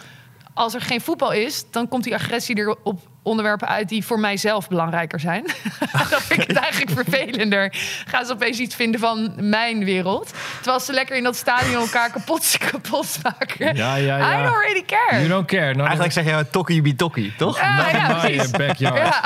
als 0.54 0.74
er 0.74 0.82
geen 0.82 1.02
voetbal 1.02 1.32
is... 1.32 1.66
dan 1.72 1.88
komt 1.88 2.04
die 2.04 2.14
agressie 2.14 2.56
er 2.56 2.76
op 2.84 3.08
onderwerpen 3.26 3.68
uit 3.68 3.90
die 3.90 4.06
voor 4.06 4.20
mijzelf 4.20 4.68
belangrijker 4.68 5.20
zijn. 5.20 5.44
dan 6.10 6.20
vind 6.22 6.42
ik 6.42 6.48
het 6.48 6.58
eigenlijk 6.58 6.92
vervelender. 6.92 7.74
Gaan 8.08 8.26
ze 8.26 8.34
opeens 8.34 8.60
iets 8.60 8.76
vinden 8.76 9.00
van 9.00 9.34
mijn 9.40 9.84
wereld. 9.86 10.34
Terwijl 10.56 10.80
ze 10.80 10.94
lekker 10.94 11.16
in 11.16 11.24
dat 11.24 11.36
stadion 11.36 11.82
elkaar 11.82 12.12
kapot, 12.12 12.58
kapot 12.72 13.20
maken. 13.24 13.76
Ja, 13.76 13.96
ja, 13.96 14.18
ja. 14.18 14.40
I 14.40 14.44
don't 14.44 14.58
really 14.64 14.84
care. 14.86 15.16
You 15.18 15.28
don't 15.28 15.48
care. 15.48 15.66
Nou, 15.74 15.80
Eigenlijk 15.80 16.12
zeg 16.12 16.26
je 16.26 16.46
tokkie 16.52 16.82
be 16.82 16.96
tokkie, 16.96 17.34
toch? 17.38 17.60
Ja, 17.60 17.76
Not 17.78 17.92
ja, 17.92 18.14
precies. 18.20 18.52
backyard. 18.52 18.98
Ja. 18.98 19.22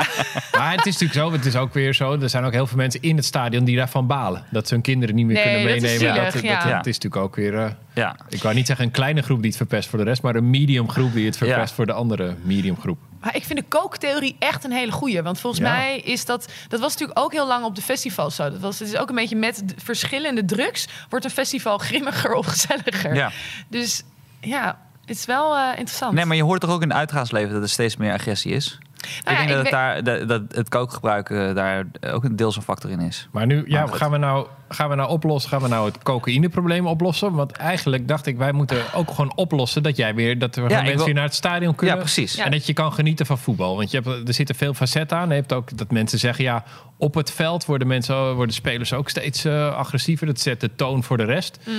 Maar 0.59 0.71
het 0.71 0.85
is 0.85 0.97
natuurlijk 0.97 1.13
zo, 1.19 1.31
het 1.31 1.45
is 1.45 1.55
ook 1.55 1.74
weer 1.74 1.93
zo. 1.93 2.19
Er 2.21 2.29
zijn 2.29 2.43
ook 2.43 2.51
heel 2.53 2.67
veel 2.67 2.77
mensen 2.77 3.01
in 3.01 3.15
het 3.15 3.25
stadion 3.25 3.63
die 3.63 3.77
daarvan 3.77 4.07
balen. 4.07 4.43
Dat 4.51 4.67
ze 4.67 4.74
hun 4.74 4.83
kinderen 4.83 5.15
niet 5.15 5.25
meer 5.25 5.35
Nee, 5.35 5.43
kunnen 5.43 5.62
dat 5.67 5.75
is 5.75 5.81
meenemen. 5.81 6.13
zielig, 6.15 6.33
dat, 6.33 6.41
ja. 6.43 6.63
dat, 6.63 6.71
dat 6.71 6.85
is 6.85 6.93
natuurlijk 7.00 7.24
ook 7.24 7.35
weer... 7.35 7.57
eh, 7.57 7.69
Ja. 7.93 8.15
ik 8.29 8.41
wou 8.41 8.55
niet 8.55 8.67
zeggen 8.67 8.85
een 8.85 8.91
kleine 8.91 9.21
groep 9.21 9.38
die 9.38 9.47
het 9.47 9.57
verpest 9.57 9.89
voor 9.89 10.00
de 10.00 10.05
rest... 10.05 10.21
maar 10.21 10.35
een 10.35 10.50
medium 10.50 10.89
groep 10.89 11.13
die 11.13 11.25
het 11.25 11.38
verpest 11.38 11.69
Ja. 11.69 11.75
voor 11.75 11.85
de 11.85 11.93
andere 11.93 12.35
medium 12.43 12.77
groep. 12.79 12.97
Maar 13.21 13.35
ik 13.35 13.43
vind 13.43 13.59
de 13.59 13.65
kooktheorie 13.67 14.35
echt 14.39 14.63
een 14.63 14.71
hele 14.71 14.91
goeie. 14.91 15.21
Want 15.21 15.39
volgens 15.39 15.61
Ja. 15.63 15.71
mij 15.71 15.99
is 15.99 16.25
dat... 16.25 16.47
Dat 16.67 16.79
was 16.79 16.91
natuurlijk 16.91 17.19
ook 17.19 17.31
heel 17.31 17.47
lang 17.47 17.65
op 17.65 17.75
de 17.75 17.81
festivals 17.81 18.35
zo. 18.35 18.49
Dat 18.49 18.59
was, 18.59 18.79
het 18.79 18.88
is 18.88 18.97
ook 18.97 19.09
een 19.09 19.15
beetje 19.15 19.35
met 19.35 19.61
de 19.65 19.73
verschillende 19.83 20.45
drugs... 20.45 20.88
wordt 21.09 21.25
een 21.25 21.31
festival 21.31 21.77
grimmiger 21.88 22.33
of 22.33 22.45
gezelliger. 22.45 23.13
Ja. 23.15 23.31
Dus 23.67 24.03
ja, 24.41 24.79
het 25.05 25.17
is 25.17 25.25
wel 25.25 25.57
eh, 25.57 25.69
interessant. 25.69 26.13
Nee, 26.13 26.25
maar 26.25 26.35
je 26.35 26.43
hoort 26.43 26.61
toch 26.61 26.69
ook 26.71 26.81
in 26.81 26.89
het 26.89 26.97
uitgaansleven 26.97 27.53
dat 27.53 27.61
er 27.61 27.69
steeds 27.69 27.97
meer 27.97 28.13
agressie 28.13 28.51
is? 28.51 28.77
Nou 29.25 29.38
ik 29.41 29.48
denk 29.48 29.50
ik 29.50 29.56
dat, 29.56 29.63
weet- 29.63 29.72
daar, 29.72 30.03
dat, 30.03 30.27
dat 30.27 30.41
het 30.56 30.70
kookgebruik 30.70 31.29
eh, 31.29 31.56
daar 31.56 31.86
ook 32.13 32.24
een 32.24 32.36
deels 32.36 32.56
een 32.56 32.62
factor 32.62 32.89
in 32.91 33.00
is. 33.00 33.27
Maar 33.32 33.46
nu, 33.46 33.63
ja, 33.68 33.86
Maar 33.86 33.94
gaan 33.96 34.12
we, 34.12 34.18
nou, 34.18 34.48
gaan 34.70 34.89
we 34.89 34.96
nou 34.96 35.10
oplossen? 35.10 35.50
Gaan 35.50 35.62
we 35.62 35.68
nou 35.68 35.86
het 35.86 36.03
cocaïneprobleem 36.03 36.88
oplossen? 36.88 37.34
Want 37.34 37.51
eigenlijk 37.51 38.08
dacht 38.08 38.25
ik, 38.25 38.38
wij 38.38 38.51
moeten 38.51 38.94
ook 38.94 39.10
gewoon 39.10 39.36
oplossen 39.36 39.84
dat 39.84 39.96
jij 39.98 40.15
weer 40.15 40.39
dat 40.39 40.56
ik 40.58 40.63
mensen 40.63 40.96
wil- 40.96 41.06
weer 41.06 41.13
naar 41.13 41.24
het 41.24 41.34
stadion 41.36 41.75
kunnen. 41.75 41.96
Ja, 41.96 42.01
precies. 42.01 42.36
Ja. 42.36 42.46
En 42.46 42.51
dat 42.51 42.65
je 42.65 42.74
kan 42.74 42.94
genieten 42.94 43.25
van 43.25 43.38
voetbal. 43.38 43.75
Want 43.75 43.91
je 43.91 44.01
hebt, 44.03 44.27
er 44.27 44.34
zitten 44.34 44.56
veel 44.56 44.74
facetten 44.74 45.18
aan. 45.18 45.27
Je 45.27 45.34
hebt 45.34 45.53
ook 45.53 45.77
dat 45.77 45.91
mensen 45.91 46.20
zeggen, 46.20 46.44
ja, 46.44 46.63
op 46.98 47.13
het 47.15 47.32
veld 47.32 47.65
worden 47.65 47.88
mensen, 47.88 48.36
worden 48.36 48.56
spelers 48.56 48.94
ook 48.94 49.10
steeds 49.10 49.46
eh, 49.46 49.75
agressiever. 49.75 50.27
Dat 50.27 50.39
zet 50.39 50.62
de 50.62 50.75
toon 50.75 51.03
voor 51.03 51.18
de 51.18 51.24
rest. 51.24 51.60
Mhm. 51.65 51.75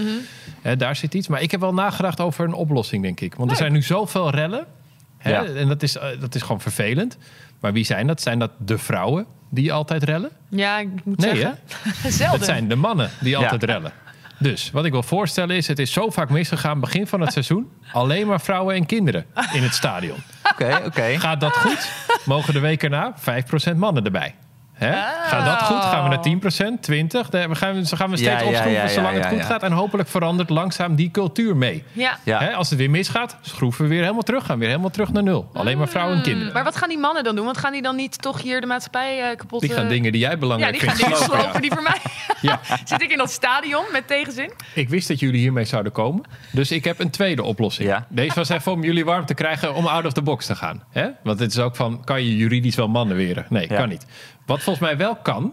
Hè, 0.62 0.76
daar 0.76 0.96
zit 0.96 1.14
iets. 1.14 1.28
Maar 1.28 1.42
ik 1.42 1.50
heb 1.50 1.60
wel 1.60 1.74
nagedacht 1.74 2.20
over 2.20 2.44
een 2.44 2.52
oplossing, 2.54 3.02
denk 3.02 3.20
ik. 3.20 3.34
Want 3.34 3.50
er 3.50 3.56
zijn 3.56 3.72
nu 3.72 3.82
zoveel 3.82 4.30
rellen. 4.30 4.66
Hè? 5.20 5.30
Ja. 5.30 5.44
En 5.44 5.68
dat 5.68 5.82
is, 5.82 5.96
eh, 5.96 6.20
dat 6.20 6.34
is 6.34 6.42
gewoon 6.42 6.60
vervelend. 6.60 7.16
Maar 7.60 7.72
wie 7.72 7.84
zijn 7.84 8.06
dat? 8.06 8.20
Zijn 8.20 8.38
dat 8.38 8.50
de 8.58 8.78
vrouwen 8.78 9.26
die 9.50 9.72
altijd 9.72 10.02
rellen? 10.02 10.30
Ja, 10.48 10.78
ik 10.78 10.88
moet 11.04 11.18
Nee, 11.18 11.36
zeggen. 11.36 11.58
hè? 12.02 12.10
Zelden. 12.10 12.36
Het 12.36 12.44
zijn 12.44 12.68
de 12.68 12.76
mannen 12.76 13.10
die 13.20 13.30
Ja. 13.30 13.38
altijd 13.38 13.62
rellen. 13.64 13.92
Dus 14.38 14.70
wat 14.70 14.84
ik 14.84 14.92
wil 14.92 15.02
voorstellen 15.02 15.56
is, 15.56 15.66
het 15.66 15.78
is 15.78 15.92
zo 15.92 16.10
vaak 16.10 16.30
misgegaan 16.30 16.80
begin 16.80 17.06
van 17.06 17.20
het 17.20 17.32
seizoen. 17.32 17.70
Alleen 17.92 18.26
maar 18.26 18.40
vrouwen 18.40 18.74
en 18.74 18.86
kinderen 18.86 19.24
in 19.52 19.62
het 19.62 19.74
stadion. 19.74 20.16
Oké, 20.52 20.80
oké. 20.86 21.18
Gaat 21.18 21.40
dat 21.40 21.56
goed? 21.56 21.90
Mogen 22.24 22.52
de 22.54 22.60
week 22.60 22.82
erna 22.82 23.14
5% 23.72 23.76
mannen 23.76 24.04
erbij. 24.04 24.34
Hè? 24.80 24.92
Gaat 25.28 25.44
dat 25.44 25.62
goed? 25.62 25.82
Gaan 25.84 26.02
we 26.02 26.08
naar 26.08 26.74
10%, 27.24 27.26
20%? 27.26 27.30
Nee, 27.30 27.48
we 27.48 27.54
gaan, 27.54 27.84
we 27.84 27.96
gaan 27.96 28.10
we 28.10 28.16
steeds 28.16 28.20
Ja, 28.20 28.38
ja, 28.40 28.46
opschroeven 28.46 28.70
ja, 28.72 28.82
ja, 28.82 28.88
zolang 28.88 29.14
het 29.14 29.22
ja, 29.24 29.28
goed 29.28 29.38
ja. 29.38 29.44
gaat. 29.44 29.62
En 29.62 29.72
hopelijk 29.72 30.08
verandert 30.08 30.50
langzaam 30.50 30.94
die 30.94 31.10
cultuur 31.10 31.56
mee. 31.56 31.84
Ja. 31.92 32.18
Ja. 32.24 32.38
Hè? 32.38 32.52
Als 32.52 32.70
het 32.70 32.78
weer 32.78 32.90
misgaat, 32.90 33.36
schroeven 33.40 33.82
we 33.84 33.90
weer 33.90 34.00
helemaal 34.00 34.22
terug. 34.22 34.44
Gaan 34.44 34.54
we 34.54 34.60
weer 34.60 34.68
helemaal 34.68 34.90
terug 34.90 35.12
naar 35.12 35.22
nul. 35.22 35.50
Alleen 35.52 35.78
maar 35.78 35.88
vrouwen 35.88 36.16
en 36.16 36.22
kinderen. 36.22 36.48
Mm, 36.48 36.54
Maar 36.54 36.64
wat 36.64 36.76
gaan 36.76 36.88
die 36.88 36.98
mannen 36.98 37.24
dan 37.24 37.36
doen? 37.36 37.44
Want 37.44 37.58
gaan 37.58 37.72
die 37.72 37.82
dan 37.82 37.96
niet 37.96 38.22
toch 38.22 38.42
hier 38.42 38.60
de 38.60 38.66
maatschappij 38.66 39.30
eh, 39.30 39.36
kapot... 39.36 39.60
Die 39.60 39.70
gaan 39.70 39.84
eh, 39.84 39.88
dingen 39.90 40.12
die 40.12 40.20
jij 40.20 40.30
Ja, 40.30 40.36
belangrijk 40.36 40.72
die 40.72 40.80
gaan 40.88 40.96
vindt 40.96 41.10
dingen 41.10 41.24
slopen, 41.24 41.36
ja. 41.36 41.42
slopen 41.42 41.62
die 41.62 41.72
voor 41.72 41.82
mij... 41.82 41.98
Ja. 42.40 42.60
Zit 42.84 43.02
ik 43.02 43.10
in 43.10 43.18
dat 43.18 43.30
stadion 43.30 43.84
met 43.92 44.06
tegenzin? 44.06 44.52
Ik 44.74 44.88
wist 44.88 45.08
dat 45.08 45.20
jullie 45.20 45.40
hiermee 45.40 45.64
zouden 45.64 45.92
komen. 45.92 46.22
Dus 46.52 46.70
ik 46.70 46.84
heb 46.84 47.00
een 47.00 47.10
tweede 47.10 47.42
oplossing. 47.42 47.88
Ja. 47.88 48.06
Deze 48.08 48.34
was 48.34 48.48
even 48.48 48.72
om 48.72 48.82
jullie 48.84 49.04
warm 49.04 49.26
te 49.26 49.34
krijgen 49.34 49.74
om 49.74 49.86
out 49.86 50.04
of 50.06 50.12
the 50.12 50.22
box 50.22 50.46
te 50.46 50.54
gaan. 50.54 50.84
Hè? 50.90 51.06
Want 51.22 51.38
het 51.38 51.50
is 51.50 51.58
ook 51.58 51.76
van, 51.76 52.04
kan 52.04 52.24
je 52.24 52.36
juridisch 52.36 52.74
wel 52.74 52.88
mannen 52.88 53.16
weren? 53.16 53.46
Nee, 53.48 53.66
Ja. 53.68 53.76
kan 53.76 53.88
niet. 53.88 54.06
Wat 54.50 54.62
volgens 54.62 54.84
mij 54.86 54.96
wel 54.96 55.16
kan, 55.16 55.52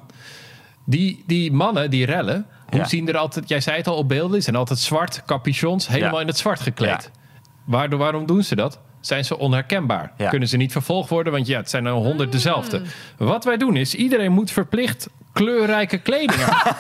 die, 0.86 1.24
die 1.28 1.52
mannen, 1.52 1.90
die 1.90 2.06
rellen... 2.06 2.46
Hoe 2.70 2.80
Ja. 2.80 2.86
zien 2.86 3.08
er 3.08 3.18
altijd, 3.18 3.50
jij 3.50 3.62
zei 3.62 3.78
het 3.78 3.88
al 3.88 3.96
op 3.96 4.08
beelden, 4.08 4.32
die 4.32 4.42
zijn 4.42 4.56
altijd 4.56 4.80
zwart, 4.80 5.22
capuchons, 5.26 5.88
helemaal 5.88 6.14
Ja. 6.16 6.22
in 6.22 6.28
het 6.28 6.38
zwart 6.38 6.60
gekleed. 6.60 6.90
Ja. 7.14 7.20
Waardoor, 7.66 8.00
waarom 8.00 8.26
doen 8.26 8.44
ze 8.44 8.56
dat? 8.56 8.80
Zijn 9.00 9.26
ze 9.26 9.38
onherkenbaar? 9.38 10.12
Ja. 10.18 10.30
Kunnen 10.30 10.48
ze 10.48 10.58
niet 10.58 10.72
vervolgd 10.72 11.10
worden? 11.10 11.34
Want 11.34 11.48
ja, 11.48 11.58
het 11.58 11.70
zijn 11.70 11.86
er 11.86 11.92
honderd 11.92 12.32
dezelfde. 12.32 12.80
Mm. 12.80 13.28
Wat 13.28 13.44
wij 13.44 13.58
doen 13.58 13.76
is, 13.76 13.96
iedereen 13.96 14.32
moet 14.32 14.52
verplicht 14.52 15.10
kleurrijke 15.38 15.98
kleding 15.98 16.44
aan. 16.44 16.76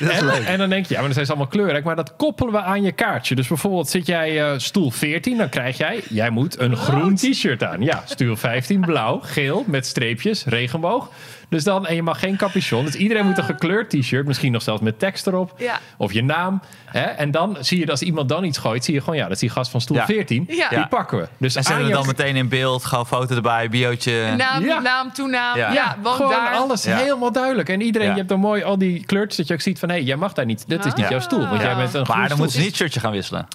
en, 0.10 0.46
en 0.46 0.58
dan 0.58 0.68
denk 0.68 0.86
je, 0.86 0.94
ja, 0.94 0.94
maar 0.94 1.04
dan 1.04 1.12
zijn 1.12 1.26
ze 1.26 1.32
allemaal 1.32 1.50
kleurrijk. 1.50 1.84
Maar 1.84 1.96
dat 1.96 2.16
koppelen 2.16 2.52
we 2.52 2.60
aan 2.60 2.82
je 2.82 2.92
kaartje. 2.92 3.34
Dus 3.34 3.48
bijvoorbeeld 3.48 3.88
zit 3.88 4.06
jij 4.06 4.42
eh, 4.42 4.58
stoel 4.58 4.90
14, 4.90 5.36
dan 5.36 5.48
krijg 5.48 5.76
jij... 5.76 6.00
Jij 6.08 6.30
moet 6.30 6.60
een 6.60 6.76
groen 6.76 7.14
t-shirt 7.14 7.64
aan. 7.64 7.82
Ja, 7.82 8.02
stoel 8.04 8.36
15, 8.36 8.80
blauw, 8.80 9.20
geel, 9.22 9.64
met 9.66 9.86
streepjes, 9.86 10.44
regenboog. 10.44 11.10
Dus 11.50 11.64
dan, 11.64 11.86
en 11.86 11.94
je 11.94 12.02
mag 12.02 12.18
geen 12.18 12.36
capuchon. 12.36 12.84
Dus 12.84 12.94
iedereen 12.94 13.26
moet 13.26 13.38
een 13.38 13.44
gekleurd 13.44 13.90
t-shirt. 13.90 14.26
Misschien 14.26 14.52
nog 14.52 14.62
zelfs 14.62 14.82
met 14.82 14.98
tekst 14.98 15.26
erop. 15.26 15.52
Ja. 15.58 15.78
Of 15.96 16.12
je 16.12 16.22
naam. 16.24 16.60
Hè? 16.84 17.00
En 17.00 17.30
dan 17.30 17.56
zie 17.60 17.78
je, 17.78 17.84
dat 17.84 17.90
als 17.90 18.02
iemand 18.02 18.28
dan 18.28 18.44
iets 18.44 18.58
gooit... 18.58 18.84
zie 18.84 18.94
je 18.94 19.00
gewoon, 19.00 19.16
ja, 19.16 19.22
dat 19.22 19.32
is 19.32 19.38
die 19.38 19.50
gast 19.50 19.70
van 19.70 19.80
stoel 19.80 19.96
Ja. 19.96 20.04
14. 20.06 20.44
Ja. 20.48 20.68
Die 20.68 20.86
pakken 20.86 21.18
we. 21.18 21.28
Dus 21.38 21.54
En 21.56 21.62
zetten 21.62 21.86
we 21.86 21.92
dan 21.92 22.06
meteen 22.06 22.36
in 22.36 22.48
beeld, 22.48 22.84
gewoon 22.84 23.06
foto 23.06 23.34
erbij, 23.34 23.68
biootje. 23.68 24.34
Naam, 24.36 24.64
Ja. 24.64 24.78
naam, 24.80 25.12
toenaam. 25.12 25.56
Ja, 25.56 25.72
Ja. 25.72 25.96
woon 26.02 26.14
Gewoon 26.14 26.30
daar. 26.30 26.54
alles 26.54 26.84
Ja. 26.84 26.96
helemaal 26.96 27.32
duidelijk. 27.32 27.68
En 27.68 27.80
iedereen, 27.80 28.06
Ja. 28.06 28.12
je 28.12 28.18
hebt 28.18 28.30
dan 28.30 28.40
mooi 28.40 28.62
al 28.62 28.78
die 28.78 29.04
kleurtjes 29.04 29.36
dat 29.36 29.46
je 29.48 29.54
ook 29.54 29.60
ziet 29.60 29.78
van... 29.78 29.88
hé, 29.88 29.94
jij 29.96 30.16
mag 30.16 30.32
daar 30.32 30.44
niet. 30.46 30.64
Dit 30.68 30.84
is 30.84 30.94
niet 30.94 31.04
Ah. 31.04 31.10
jouw 31.10 31.20
stoel. 31.20 31.46
Want 31.48 31.60
Ja. 31.62 31.66
jij 31.66 31.76
bent 31.76 31.94
een 31.94 32.04
Maar 32.08 32.16
dan 32.16 32.24
stoel. 32.26 32.38
moeten 32.38 32.56
ze 32.58 32.64
niet 32.64 32.76
shirtje 32.76 33.00
gaan 33.00 33.12
wisselen. 33.12 33.46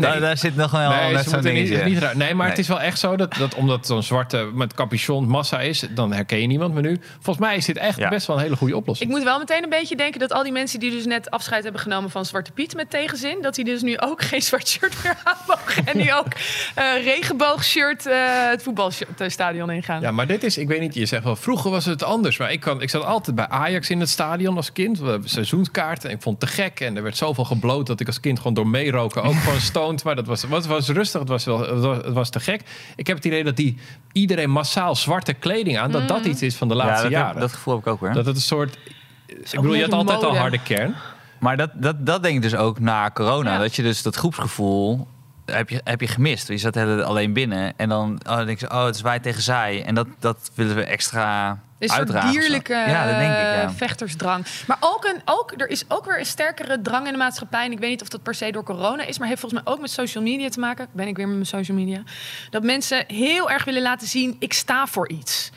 Nee. 0.00 0.10
Daar, 0.10 0.20
daar 0.20 0.36
zit 0.36 0.56
nog 0.56 0.70
wel 0.70 0.90
Nee, 0.90 1.12
net 1.12 1.22
ze 1.22 1.28
zo'n 1.30 1.38
moeten 1.38 1.54
niet, 1.54 1.84
niet. 1.84 2.14
Nee, 2.14 2.34
maar 2.34 2.48
het 2.48 2.58
is 2.58 2.68
wel 2.68 2.80
echt 2.80 2.98
zo 2.98 3.16
dat, 3.16 3.34
dat 3.34 3.54
omdat 3.54 3.86
zo'n 3.86 4.02
zwarte 4.02 4.50
met 4.54 4.74
capuchon 4.74 5.28
massa 5.28 5.60
is, 5.60 5.84
dan 5.94 6.12
herken 6.12 6.40
je 6.40 6.46
niemand. 6.46 6.72
Maar 6.74 6.82
nu, 6.82 7.00
volgens 7.20 7.46
mij 7.46 7.56
is 7.56 7.64
dit 7.64 7.76
echt 7.76 7.98
Ja. 7.98 8.08
best 8.08 8.26
wel 8.26 8.36
een 8.36 8.42
hele 8.42 8.56
goede 8.56 8.76
oplossing. 8.76 9.10
Ik 9.10 9.16
moet 9.16 9.24
wel 9.24 9.38
meteen 9.38 9.62
een 9.62 9.68
beetje 9.68 9.96
denken 9.96 10.20
dat 10.20 10.32
al 10.32 10.42
die 10.42 10.52
mensen 10.52 10.80
die 10.80 10.90
dus 10.90 11.06
net 11.06 11.30
afscheid 11.30 11.62
hebben 11.62 11.80
genomen 11.80 12.10
van 12.10 12.24
Zwarte 12.24 12.52
Piet 12.52 12.74
met 12.74 12.90
tegenzin, 12.90 13.38
dat 13.42 13.54
die 13.54 13.64
dus 13.64 13.82
nu 13.82 13.98
ook 13.98 14.22
geen 14.30 14.42
zwart 14.42 14.68
shirt 14.68 14.94
meer 15.02 15.16
aan 15.24 15.36
mogen. 15.46 15.86
En 15.86 15.96
nu 15.96 16.12
ook 16.12 16.26
eh 16.74 16.84
regenboogshirt 17.04 18.06
eh 18.06 18.14
het 18.50 18.62
voetbalstadion 18.62 19.70
ingaan. 19.70 20.00
Ja, 20.00 20.10
maar 20.10 20.26
dit 20.26 20.42
is, 20.44 20.58
ik 20.58 20.68
weet 20.68 20.80
niet, 20.80 20.94
je 20.94 21.06
zegt 21.06 21.24
wel, 21.24 21.36
vroeger 21.36 21.70
was 21.70 21.84
het 21.84 22.02
anders. 22.02 22.36
Maar 22.38 22.52
ik, 22.52 22.60
kan, 22.60 22.82
ik 22.82 22.90
zat 22.90 23.04
altijd 23.04 23.36
bij 23.36 23.48
Ajax 23.48 23.90
in 23.90 24.00
het 24.00 24.08
stadion 24.08 24.56
als 24.56 24.72
kind. 24.72 24.98
We 24.98 25.08
hebben 25.10 25.28
seizoenskaarten 25.28 26.10
en 26.10 26.16
ik 26.16 26.22
vond 26.22 26.40
het 26.40 26.50
te 26.50 26.56
gek. 26.62 26.80
En 26.80 26.96
er 26.96 27.02
werd 27.02 27.16
zoveel 27.16 27.44
gebloot 27.44 27.86
dat 27.86 28.00
ik 28.00 28.06
als 28.06 28.20
kind 28.20 28.36
gewoon 28.38 28.54
door 28.54 28.66
meeroken 28.66 29.22
ook 29.22 29.34
gewoon 29.34 29.60
Maar 30.04 30.14
dat 30.16 30.26
was, 30.26 30.42
het 30.42 30.66
was 30.66 30.88
rustig, 30.88 31.20
het 31.20 31.28
was, 31.28 31.44
wel, 31.44 31.58
het 31.58 31.80
was, 31.80 31.96
het 31.96 32.12
was 32.12 32.30
te 32.30 32.40
gek. 32.40 32.62
Ik 32.96 33.06
heb 33.06 33.16
het 33.16 33.24
idee 33.24 33.44
dat 33.44 33.56
die 33.56 33.78
iedereen 34.12 34.50
massaal 34.50 34.94
zwarte 34.96 35.32
kleding 35.32 35.78
aan, 35.78 35.90
dat 35.90 36.08
dat 36.08 36.24
iets 36.24 36.42
is 36.42 36.56
van 36.56 36.68
de 36.68 36.74
Ja, 36.74 36.84
laatste 36.84 37.02
dat, 37.02 37.12
heb- 37.12 37.22
jaren. 37.22 37.40
dat 37.40 37.52
gevoel 37.52 37.74
heb 37.74 37.82
ik 37.86 37.92
ook 37.92 38.00
weer. 38.00 38.12
Dat 38.12 38.26
het 38.26 38.36
een 38.36 38.42
soort. 38.42 38.78
Ik 39.26 39.50
bedoel, 39.50 39.74
je 39.74 39.82
had 39.82 39.92
altijd 39.92 40.24
al 40.24 40.36
harde 40.36 40.62
kern. 40.62 40.94
Maar 41.38 41.56
dat, 41.56 41.70
dat, 41.74 42.06
dat 42.06 42.22
denk 42.22 42.36
ik 42.36 42.42
dus 42.42 42.54
ook 42.54 42.78
na 42.78 43.10
corona. 43.14 43.52
Ja. 43.52 43.58
Dat 43.58 43.76
je 43.76 43.82
dus 43.82 44.02
dat 44.02 44.16
groepsgevoel 44.16 45.06
heb 45.44 45.68
je, 45.68 45.80
heb 45.84 46.00
je 46.00 46.06
gemist. 46.06 46.48
Je 46.48 46.58
zat 46.58 46.76
alleen 46.76 47.32
binnen. 47.32 47.72
En 47.76 47.88
dan 47.88 48.20
oh, 48.28 48.36
dan 48.36 48.46
denk 48.46 48.60
je, 48.60 48.70
oh, 48.70 48.84
het 48.84 48.94
is 48.94 49.00
wij 49.00 49.18
tegen 49.20 49.42
zij. 49.42 49.84
En 49.84 49.94
dat, 49.94 50.06
dat 50.18 50.50
willen 50.54 50.76
we 50.76 50.84
extra 50.84 51.60
Een 51.80 51.88
soort 51.88 52.32
dierlijke 52.32 52.72
ja, 52.74 53.06
dat 53.06 53.14
denk 53.18 53.30
ik, 53.32 53.38
ja. 53.38 53.62
eh, 53.62 53.70
vechtersdrang. 53.76 54.46
Maar 54.66 54.76
ook 54.80 55.04
een, 55.04 55.22
ook, 55.24 55.52
er 55.56 55.68
is 55.68 55.84
ook 55.88 56.04
weer 56.04 56.18
een 56.18 56.26
sterkere 56.26 56.80
drang 56.80 57.06
in 57.06 57.12
de 57.12 57.18
maatschappij. 57.18 57.64
En 57.64 57.72
ik 57.72 57.78
weet 57.78 57.90
niet 57.90 58.02
of 58.02 58.08
dat 58.08 58.22
per 58.22 58.34
se 58.34 58.50
door 58.52 58.64
corona 58.64 59.02
is, 59.04 59.18
maar 59.18 59.28
heeft 59.28 59.40
volgens 59.40 59.62
mij 59.62 59.72
ook 59.72 59.80
met 59.80 59.90
social 59.90 60.24
media 60.24 60.48
te 60.48 60.60
maken. 60.60 60.86
Ben 60.92 61.06
ik 61.08 61.16
weer 61.16 61.26
met 61.26 61.34
mijn 61.34 61.46
social 61.46 61.76
media. 61.76 62.02
Dat 62.50 62.62
mensen 62.62 63.04
heel 63.06 63.50
erg 63.50 63.64
willen 63.64 63.82
laten 63.82 64.06
zien, 64.08 64.36
ik 64.38 64.52
sta 64.52 64.86
voor 64.86 65.08
iets. 65.08 65.50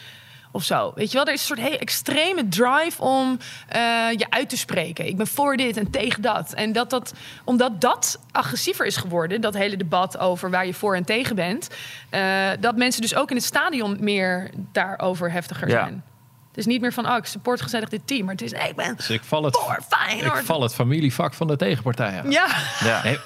Of 0.55 0.63
zo. 0.63 0.91
Weet 0.95 1.11
je 1.11 1.17
wel, 1.17 1.25
er 1.25 1.33
is 1.33 1.39
een 1.39 1.45
soort 1.45 1.59
hele 1.59 1.77
extreme 1.77 2.47
drive 2.47 3.01
om 3.01 3.37
eh, 3.67 3.81
je 4.11 4.25
uit 4.29 4.49
te 4.49 4.57
spreken. 4.57 5.07
Ik 5.07 5.17
ben 5.17 5.27
voor 5.27 5.57
dit 5.57 5.77
en 5.77 5.89
tegen 5.91 6.21
dat. 6.21 6.53
En 6.53 6.71
dat 6.71 6.89
dat, 6.89 7.13
omdat 7.43 7.81
dat 7.81 8.19
agressiever 8.31 8.85
is 8.85 8.97
geworden, 8.97 9.41
dat 9.41 9.53
hele 9.53 9.77
debat 9.77 10.17
over 10.17 10.49
waar 10.49 10.65
je 10.65 10.73
voor 10.73 10.95
en 10.95 11.03
tegen 11.03 11.35
bent, 11.35 11.67
eh, 12.09 12.49
dat 12.59 12.75
mensen 12.75 13.01
dus 13.01 13.15
ook 13.15 13.29
in 13.29 13.35
het 13.35 13.45
stadion 13.45 13.97
meer 13.99 14.49
daarover 14.71 15.31
heftiger 15.31 15.67
Ja. 15.69 15.83
zijn. 15.83 16.03
Het 16.53 16.65
is 16.65 16.71
niet 16.71 16.81
meer 16.81 16.93
van, 16.93 17.07
oh, 17.09 17.15
ik 17.17 17.25
support 17.25 17.61
gezellig 17.61 17.89
dit 17.89 18.01
team. 18.05 18.23
Maar 18.25 18.33
het 18.33 18.43
is, 18.43 18.51
nee, 18.51 18.69
ik 18.69 18.75
ben 18.75 18.93
Dus 18.97 19.09
ik 19.09 19.21
val 19.23 19.43
het, 19.43 19.57
voor 19.57 19.79
Feyenoord. 19.89 20.39
ik 20.39 20.45
val 20.45 20.61
het 20.61 20.73
familievak 20.73 21.33
van 21.33 21.47
de 21.47 21.55
tegenpartij 21.55 22.19
aan. 22.23 22.31
Ja, 22.31 22.47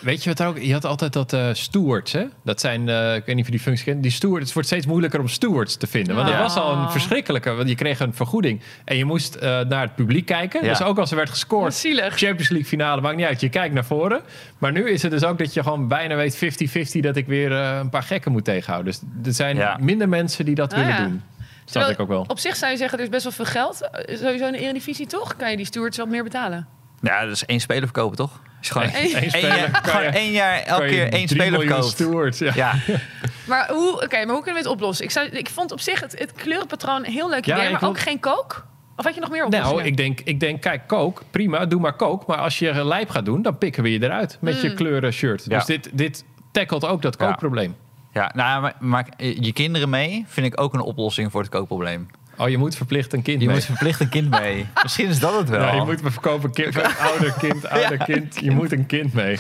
weet 0.02 0.24
je 0.24 0.30
wat 0.34 0.44
ook? 0.44 0.60
Je 0.60 0.74
had 0.74 0.86
altijd 0.86 1.14
dat 1.14 1.34
eh, 1.34 1.50
stewards, 1.54 2.12
hè? 2.12 2.26
Dat 2.44 2.60
zijn, 2.60 2.90
eh, 2.90 3.16
ik 3.16 3.26
weet 3.26 3.36
niet 3.36 3.40
of 3.40 3.46
je 3.46 3.52
die 3.52 3.60
functie 3.60 3.86
kent. 3.86 4.04
Die 4.04 4.12
stewards, 4.12 4.44
het 4.46 4.54
wordt 4.54 4.68
steeds 4.68 4.86
moeilijker 4.86 5.20
om 5.20 5.28
stewards 5.28 5.76
te 5.78 5.88
vinden. 5.88 6.16
Want 6.16 6.28
Ja. 6.30 6.34
dat 6.38 6.44
was 6.54 6.64
al 6.64 6.74
een 6.76 6.92
verschrikkelijke, 6.92 7.52
want 7.54 7.70
je 7.70 7.76
kreeg 7.76 8.00
een 8.00 8.14
vergoeding. 8.14 8.62
En 8.86 8.98
je 8.98 9.06
moest 9.06 9.36
eh, 9.36 9.60
naar 9.60 9.82
het 9.82 9.96
publiek 9.96 10.26
kijken. 10.26 10.64
Ja. 10.64 10.70
Dus 10.70 10.82
ook 10.82 10.98
als 10.98 11.10
er 11.10 11.18
werd 11.18 11.30
gescoord, 11.30 11.74
zielig. 11.74 12.18
Champions 12.18 12.50
League 12.50 12.68
finale, 12.70 13.02
maakt 13.02 13.16
niet 13.18 13.26
uit. 13.26 13.42
Je 13.42 13.50
kijkt 13.50 13.74
naar 13.74 13.86
voren. 13.86 14.22
Maar 14.58 14.72
nu 14.72 14.90
is 14.90 15.02
het 15.02 15.12
dus 15.12 15.24
ook 15.24 15.38
dat 15.38 15.54
je 15.54 15.64
gewoon 15.64 15.88
bijna 15.88 16.16
weet 16.16 16.36
50-50 16.36 17.00
dat 17.02 17.16
ik 17.16 17.26
weer 17.28 17.52
een 17.52 17.90
paar 17.90 18.04
gekken 18.04 18.32
moet 18.32 18.46
tegenhouden. 18.46 18.94
Dus 18.94 19.02
er 19.26 19.34
zijn 19.34 19.56
Ja. 19.56 19.78
minder 19.82 20.10
mensen 20.10 20.46
die 20.46 20.56
dat 20.56 20.74
Ah, 20.74 20.80
willen 20.80 20.94
ja. 20.96 21.04
doen. 21.04 21.22
Snap 21.70 21.84
Terwijl, 21.84 21.90
ik 21.94 22.00
ook 22.00 22.08
wel. 22.08 22.24
Op 22.28 22.40
zich 22.40 22.56
zou 22.56 22.72
je 22.72 22.78
zeggen, 22.78 22.98
er 22.98 23.04
is 23.04 23.10
best 23.10 23.24
wel 23.24 23.32
veel 23.32 23.46
geld. 23.46 23.90
Eh, 23.90 24.18
Sowieso 24.18 24.46
in 24.46 24.52
de 24.52 24.60
Eredivisie, 24.60 25.06
toch? 25.08 25.36
Kan 25.36 25.50
je 25.52 25.58
die 25.58 25.66
stewards 25.66 25.98
wat 25.98 26.08
meer 26.08 26.24
betalen? 26.24 26.68
ja, 27.02 27.22
dat 27.24 27.32
is 27.32 27.46
één 27.46 27.60
speler 27.60 27.84
verkopen, 27.84 28.18
toch? 28.18 28.42
Je 28.62 28.72
gewoon 28.72 28.88
Eén 28.88 28.94
één 29.16 29.30
speler 29.30 29.58
jaar, 29.58 30.04
je- 30.04 30.10
één 30.10 30.32
jaar 30.32 30.60
elke 30.64 30.86
keer 30.86 31.12
één 31.14 31.28
speler 31.28 31.60
verkoopt. 31.62 31.86
stewards, 31.86 32.40
ja. 32.40 32.52
Ja, 32.56 32.74
Maar 33.48 33.70
hoe, 33.70 33.94
oké, 34.04 34.26
maar 34.26 34.34
hoe 34.36 34.44
kunnen 34.44 34.54
we 34.64 34.68
het 34.70 34.78
oplossen? 34.78 35.06
Ik, 35.06 35.12
zou, 35.12 35.28
ik 35.28 35.50
vond 35.50 35.72
op 35.72 35.80
zich 35.80 36.00
het, 36.00 36.20
het 36.20 36.32
kleurenpatroon 36.34 37.06
een 37.06 37.12
heel 37.12 37.30
leuk 37.30 37.46
Ja, 37.46 37.56
idee, 37.58 37.72
maar 37.72 37.80
wil- 37.80 37.90
ook 37.90 38.00
geen 38.00 38.20
kook. 38.20 38.66
Of 38.96 39.06
had 39.06 39.14
je 39.16 39.20
nog 39.22 39.30
meer 39.30 39.46
oplossingen? 39.46 39.76
Nou, 39.78 39.88
ik 39.88 39.98
denk, 39.98 40.20
ik 40.24 40.40
denk, 40.40 40.62
kijk, 40.62 40.88
kook, 40.88 41.24
prima, 41.32 41.66
doe 41.66 41.80
maar 41.80 41.94
kook. 41.96 42.26
Maar 42.28 42.38
als 42.38 42.60
je 42.60 42.86
lijp 42.86 43.10
gaat 43.10 43.26
doen, 43.26 43.42
dan 43.42 43.58
pikken 43.58 43.84
we 43.84 43.92
je 43.92 44.04
eruit 44.04 44.38
met 44.42 44.56
Mm. 44.56 44.62
je 44.62 44.74
kleuren 44.74 45.14
shirt. 45.14 45.44
Ja. 45.48 45.58
Dus 45.58 45.66
dit, 45.66 45.90
dit 45.94 46.24
tackelt 46.52 46.86
ook 46.86 47.02
dat 47.02 47.16
Ja. 47.20 47.26
kookprobleem. 47.28 47.76
Ja 48.18 48.32
nou, 48.36 48.62
maar, 48.62 48.76
maar 48.80 49.08
je 49.18 49.54
kinderen 49.54 49.90
mee 49.90 50.26
vind 50.28 50.46
ik 50.46 50.62
ook 50.62 50.74
een 50.74 50.80
oplossing 50.82 51.32
voor 51.32 51.42
het 51.42 51.50
kookprobleem. 51.50 52.08
Oh, 52.38 52.50
je 52.50 52.58
moet 52.58 52.76
verplicht 52.76 53.14
een 53.14 53.22
kind 53.22 53.40
Je 53.42 53.46
mee. 53.48 53.56
moet 53.56 53.66
verplicht 53.66 54.00
een 54.00 54.10
kind 54.10 54.30
mee. 54.30 54.68
Misschien 54.84 55.08
is 55.08 55.20
dat 55.20 55.38
het 55.38 55.50
wel. 55.50 55.62
Ja, 55.62 55.74
je 55.74 55.82
moet 55.82 56.02
me 56.02 56.12
verkopen, 56.12 56.52
kind, 56.52 56.76
ouder 57.10 57.34
kind, 57.40 57.70
ouder 57.70 57.98
kind. 57.98 58.40
Je 58.40 58.52
moet 58.52 58.72
een 58.72 58.86
kind 58.86 59.14
mee. 59.14 59.38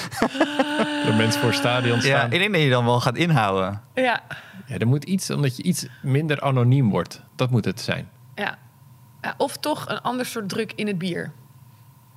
De 1.05 1.13
mensen 1.17 1.41
voor 1.41 1.50
het 1.50 1.60
stadion 1.60 1.96
ja, 1.96 2.01
staan. 2.01 2.31
ik 2.31 2.39
denk 2.39 2.53
dat 2.53 2.62
je 2.62 2.69
dan 2.69 2.86
wel 2.86 3.00
gaat 3.00 3.15
inhouden. 3.17 3.81
Ja, 3.96 4.22
Ja, 4.65 4.77
er 4.77 4.88
moet 4.88 5.03
iets, 5.03 5.29
omdat 5.29 5.57
je 5.57 5.63
iets 5.63 5.88
minder 6.01 6.41
anoniem 6.41 6.89
wordt. 6.89 7.22
Dat 7.36 7.50
moet 7.50 7.65
het 7.65 7.81
zijn. 7.81 8.10
ja. 8.36 8.57
ja. 9.22 9.34
Of 9.38 9.57
toch 9.57 9.89
een 9.89 10.01
ander 10.01 10.25
soort 10.25 10.50
druk 10.50 10.72
in 10.75 10.88
het 10.88 10.98
bier. 10.98 11.31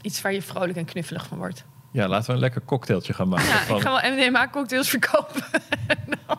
Iets 0.02 0.20
waar 0.20 0.32
je 0.32 0.42
vrolijk 0.42 0.78
en 0.78 0.84
knuffelig 0.84 1.26
van 1.26 1.38
wordt. 1.38 1.64
Ja, 1.92 2.08
laten 2.08 2.26
we 2.26 2.32
een 2.32 2.38
lekker 2.38 2.62
cocktailtje 2.64 3.12
gaan 3.12 3.28
maken. 3.28 3.46
Ja, 3.48 3.56
van- 3.58 3.76
ik 3.76 3.82
ga 3.82 4.00
wel 4.00 4.12
MDMA-cocktails 4.12 4.88
verkopen. 4.88 5.42
Dan 6.26 6.38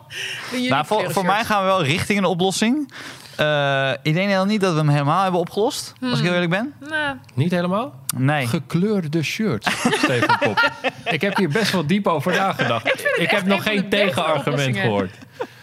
jullie 0.50 0.70
Nou, 0.70 0.86
voor, 0.86 1.10
voor 1.12 1.24
mij 1.24 1.44
gaan 1.44 1.60
we 1.60 1.66
wel 1.66 1.82
richting 1.84 2.18
een 2.18 2.24
oplossing. 2.24 2.92
Eh, 3.36 3.90
ik 4.02 4.14
denk 4.14 4.28
heel 4.28 4.44
niet 4.44 4.60
dat 4.60 4.72
we 4.72 4.78
hem 4.78 4.88
helemaal 4.88 5.22
hebben 5.22 5.40
opgelost. 5.40 5.92
Als 6.02 6.18
ik 6.18 6.24
heel 6.24 6.32
eerlijk 6.32 6.50
ben. 6.50 6.74
Nou, 6.88 7.16
Niet 7.34 7.50
helemaal? 7.50 8.00
Nee. 8.16 8.46
Gekleurde 8.46 9.22
shirts, 9.22 9.70
Steven 10.02 10.38
Pop. 10.38 10.70
Ik 11.04 11.20
heb 11.20 11.36
hier 11.36 11.48
best 11.48 11.72
wel 11.72 11.86
diep 11.86 12.06
over 12.06 12.32
nagedacht. 12.36 12.86
Ik, 12.94 13.16
echt 13.16 13.30
heb 13.30 13.44
nog 13.46 13.62
geen 13.62 13.88
tegenargument 13.88 14.76
gehoord. 14.76 15.14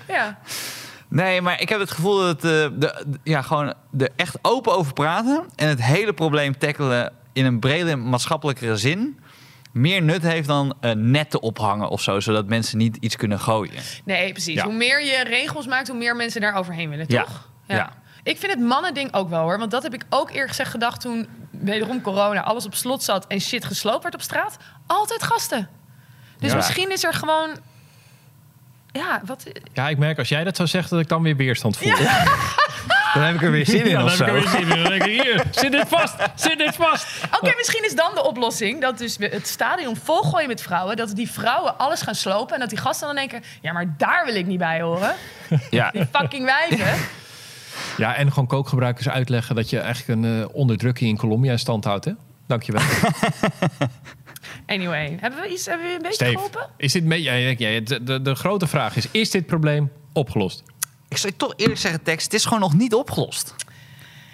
ja. 0.07 0.39
Nee, 1.07 1.41
maar 1.41 1.61
ik 1.61 1.69
heb 1.69 1.79
het 1.79 1.91
gevoel 1.91 2.17
dat 2.17 2.27
het, 2.27 2.43
eh, 2.43 2.49
de, 2.51 2.77
de- 2.79 3.19
ja, 3.23 3.41
gewoon 3.41 3.73
er 3.97 4.09
echt 4.15 4.37
open 4.41 4.73
over 4.73 4.93
praten 4.93 5.43
en 5.55 5.67
het 5.67 5.83
hele 5.83 6.13
probleem 6.13 6.57
tackelen 6.57 7.13
in 7.33 7.45
een 7.45 7.59
brede 7.59 7.95
maatschappelijkere 7.95 8.77
zin 8.77 9.19
meer 9.71 10.01
nut 10.01 10.21
heeft 10.21 10.47
dan 10.47 10.73
eh, 10.81 10.91
netten 10.91 11.41
ophangen 11.41 11.89
of 11.89 12.01
zo, 12.01 12.19
zodat 12.19 12.45
mensen 12.47 12.77
niet 12.77 12.97
iets 12.99 13.15
kunnen 13.15 13.39
gooien. 13.39 13.81
Nee, 14.05 14.31
precies. 14.31 14.55
Ja. 14.55 14.63
Hoe 14.63 14.73
meer 14.73 15.03
je 15.05 15.23
regels 15.23 15.67
maakt, 15.67 15.87
hoe 15.87 15.97
meer 15.97 16.15
mensen 16.15 16.41
daar 16.41 16.53
overheen 16.55 16.89
willen, 16.89 17.05
Ja. 17.07 17.23
toch? 17.23 17.47
Ja. 17.67 17.91
Ik 18.23 18.37
vind 18.37 18.51
het 18.51 18.61
mannending 18.61 19.13
ook 19.13 19.29
wel 19.29 19.41
hoor. 19.41 19.57
Want 19.59 19.71
dat 19.71 19.83
heb 19.83 19.93
ik 19.93 20.03
ook 20.09 20.29
eerlijk 20.29 20.47
gezegd 20.49 20.71
gedacht 20.71 21.01
toen 21.01 21.27
wederom 21.51 22.01
corona 22.01 22.41
alles 22.43 22.65
op 22.65 22.75
slot 22.75 23.03
zat 23.03 23.27
en 23.27 23.39
shit 23.41 23.65
gesloopt 23.65 24.03
werd 24.03 24.15
op 24.15 24.21
straat. 24.21 24.57
Altijd 24.87 25.23
gasten. 25.23 25.69
Dus 26.39 26.49
Ja. 26.49 26.55
misschien 26.55 26.91
is 26.91 27.03
er 27.03 27.13
gewoon. 27.13 27.49
Ja, 28.91 29.21
wat. 29.25 29.43
Ja, 29.73 29.89
ik 29.89 29.97
merk 29.97 30.17
als 30.17 30.29
jij 30.29 30.43
dat 30.43 30.55
zou 30.55 30.67
zeggen 30.67 30.91
dat 30.91 30.99
ik 30.99 31.07
dan 31.07 31.21
weer 31.23 31.35
weerstand 31.35 31.77
voel. 31.77 31.91
Dan 33.13 33.23
heb 33.23 33.35
ik 33.35 33.41
er 33.41 33.51
weer 33.51 33.65
zin 33.65 33.85
in 33.85 33.89
Ja, 33.89 34.03
of 34.03 34.17
dan 34.17 34.27
heb 34.27 34.37
ik 34.37 34.43
er 34.43 34.51
weer 34.51 34.59
zin 34.59 34.77
in. 34.77 34.83
Dan 34.83 34.91
denk 34.91 35.03
ik, 35.03 35.21
hier, 35.21 35.43
zit 35.51 35.71
dit 35.71 35.87
vast, 35.87 36.15
zit 36.35 36.57
dit 36.57 36.75
vast. 36.75 37.07
Oké, 37.41 37.53
misschien 37.57 37.85
is 37.85 37.95
dan 37.95 38.11
de 38.13 38.23
oplossing 38.23 38.81
dat 38.81 38.97
dus 38.97 39.17
we 39.17 39.27
het 39.27 39.47
stadion 39.47 39.95
volgooien 39.95 40.47
met 40.47 40.61
vrouwen. 40.61 40.97
Dat 40.97 41.15
die 41.15 41.31
vrouwen 41.31 41.77
alles 41.77 42.01
gaan 42.01 42.15
slopen. 42.15 42.53
En 42.53 42.59
dat 42.59 42.69
die 42.69 42.77
gasten 42.77 43.07
dan 43.07 43.15
denken: 43.15 43.43
ja, 43.61 43.73
maar 43.73 43.93
daar 43.97 44.25
wil 44.25 44.35
ik 44.35 44.45
niet 44.45 44.59
bij 44.59 44.81
horen. 44.81 45.15
Ja. 45.69 45.91
Die 45.91 46.07
fucking 46.11 46.45
wijven. 46.45 46.99
Ja, 47.97 48.15
en 48.15 48.29
gewoon 48.29 48.47
kookgebruikers 48.47 49.09
uitleggen 49.09 49.55
dat 49.55 49.69
je 49.69 49.79
eigenlijk 49.79 50.21
een 50.21 50.41
eh, 50.41 50.55
onderdrukking 50.55 51.09
in 51.09 51.17
Colombia 51.17 51.51
in 51.51 51.59
stand 51.59 51.83
houdt, 51.83 52.05
hè? 52.05 52.11
Dankjewel. 52.47 52.81
Anyway, 54.65 55.17
hebben 55.19 55.41
we, 55.41 55.47
iets, 55.47 55.65
hebben 55.65 55.87
we 55.87 55.93
een 55.93 56.01
beetje 56.01 56.13
Steve, 56.13 56.31
geholpen? 56.31 56.69
is 56.77 56.91
dit 56.91 57.03
mee? 57.03 57.21
Ja, 57.21 57.33
ja, 57.33 57.55
ja, 57.57 57.79
de, 57.79 58.03
de, 58.03 58.21
de 58.21 58.35
grote 58.35 58.67
vraag 58.67 58.95
is, 58.95 59.07
is 59.11 59.31
dit 59.31 59.45
probleem 59.45 59.91
opgelost? 60.13 60.63
Ik 61.09 61.17
zou 61.17 61.31
je 61.31 61.37
toch 61.37 61.53
eerlijk 61.55 61.79
zeggen, 61.79 62.03
tekst, 62.03 62.23
het 62.25 62.33
is 62.33 62.43
gewoon 62.43 62.59
nog 62.59 62.73
niet 62.73 62.93
opgelost. 62.93 63.55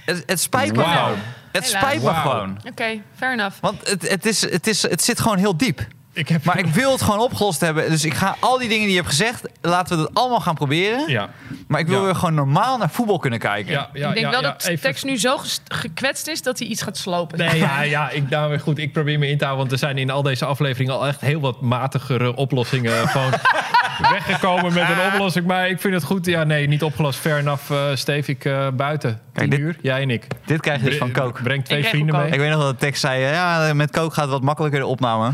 Het, 0.06 0.24
het 0.26 0.40
spijt 0.42 0.76
me 0.76 0.84
gewoon. 0.84 1.18
Het 1.52 1.66
Helaas. 1.66 1.82
spijt 1.84 2.04
me 2.04 2.14
gewoon. 2.14 2.58
Oké, 2.70 3.02
fair 3.16 3.34
enough. 3.34 3.56
Want 3.62 3.90
het, 3.90 4.10
het, 4.10 4.26
is, 4.26 4.42
het, 4.52 4.68
is, 4.68 4.82
het 4.82 5.04
zit 5.04 5.20
gewoon 5.20 5.38
heel 5.38 5.58
diep. 5.58 5.88
Ik 6.14 6.28
heb... 6.28 6.44
Maar 6.44 6.58
ik 6.60 6.66
wil 6.68 6.92
het 6.92 7.02
gewoon 7.02 7.20
opgelost 7.20 7.60
hebben. 7.60 7.90
Dus 7.90 8.06
ik 8.06 8.14
ga 8.14 8.36
al 8.40 8.58
die 8.58 8.68
dingen 8.68 8.84
die 8.84 8.92
je 8.94 9.00
hebt 9.02 9.10
gezegd, 9.10 9.42
laten 9.62 9.98
we 9.98 10.04
dat 10.04 10.14
allemaal 10.14 10.40
gaan 10.40 10.56
proberen. 10.56 11.10
Ja, 11.12 11.30
Maar 11.68 11.80
ik 11.80 11.88
wil 11.88 12.00
Ja. 12.00 12.06
weer 12.06 12.16
gewoon 12.16 12.34
normaal 12.34 12.78
naar 12.78 12.90
voetbal 12.90 13.20
kunnen 13.20 13.40
kijken. 13.40 13.72
ja, 13.72 13.90
ja. 13.94 14.08
ik 14.08 14.14
denk 14.14 14.26
ja, 14.26 14.32
wel 14.32 14.42
ja, 14.42 14.52
dat 14.52 14.66
even- 14.66 14.82
Tex 14.82 15.04
nu 15.04 15.18
zo 15.20 15.38
gekwetst 15.68 16.28
is 16.28 16.42
dat 16.42 16.60
hij 16.60 16.68
iets 16.68 16.82
gaat 16.82 16.98
slopen. 16.98 17.38
Nee, 17.38 17.58
ja, 17.58 17.82
ja 17.82 18.10
ik, 18.10 18.30
nou, 18.30 18.50
weer 18.50 18.60
goed, 18.60 18.78
ik 18.78 18.94
probeer 18.94 19.20
me 19.20 19.28
in 19.28 19.38
te 19.38 19.44
houden. 19.46 19.68
Want 19.68 19.82
er 19.82 19.88
zijn 19.88 19.98
in 19.98 20.10
al 20.10 20.22
deze 20.22 20.46
afleveringen 20.46 20.94
al 20.94 21.08
echt 21.08 21.22
heel 21.22 21.40
wat 21.40 21.62
matigere 21.62 22.36
oplossingen 22.36 23.08
gewoon 23.10 23.32
weggekomen 24.02 24.74
met 24.74 24.90
een 24.90 25.14
oplossing. 25.14 25.46
Maar 25.46 25.70
ik 25.70 25.80
vind 25.82 25.94
het 25.94 26.04
goed. 26.04 26.26
Ja, 26.26 26.44
nee, 26.44 26.68
niet 26.68 26.84
opgelost. 26.84 27.20
Fair 27.20 27.38
enough, 27.38 27.72
eh 27.72 27.96
Steve. 27.96 28.32
Ik 28.32 28.46
eh, 28.46 28.68
buiten. 28.74 29.20
Tien 29.34 29.50
dit- 29.50 29.60
uur. 29.60 29.78
Jij 29.82 30.02
en 30.02 30.10
ik. 30.10 30.28
Dit 30.46 30.62
krijg 30.62 30.80
je 30.84 30.86
dus 30.90 30.98
van 30.98 31.12
Coke. 31.12 31.44
Breng 31.44 31.66
twee 31.66 31.84
vrienden 31.84 32.16
mee. 32.16 32.32
Ik 32.32 32.40
weet 32.40 32.50
nog 32.52 32.62
dat 32.62 32.80
de 32.80 32.86
tekst 32.86 33.02
zei, 33.02 33.24
eh, 33.24 33.32
ja, 33.32 33.74
met 33.74 33.92
Coke 33.92 34.14
gaat 34.14 34.24
het 34.24 34.34
wat 34.34 34.42
makkelijker 34.44 34.80
de 34.80 34.86
opname. 34.86 35.32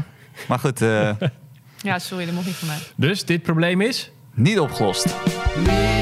Maar 0.48 0.60
goed, 0.60 0.82
eh, 0.82 1.10
Ja, 1.77 2.00
sorry, 2.00 2.25
dat 2.25 2.34
mocht 2.34 2.46
niet 2.46 2.56
van 2.56 2.68
mij. 2.68 2.77
Dus 2.96 3.25
dit 3.25 3.41
probleem 3.44 3.82
is... 3.82 4.12
niet 4.34 4.60
opgelost. 4.60 5.06
Niet 5.06 5.68
opgelost. 5.68 6.00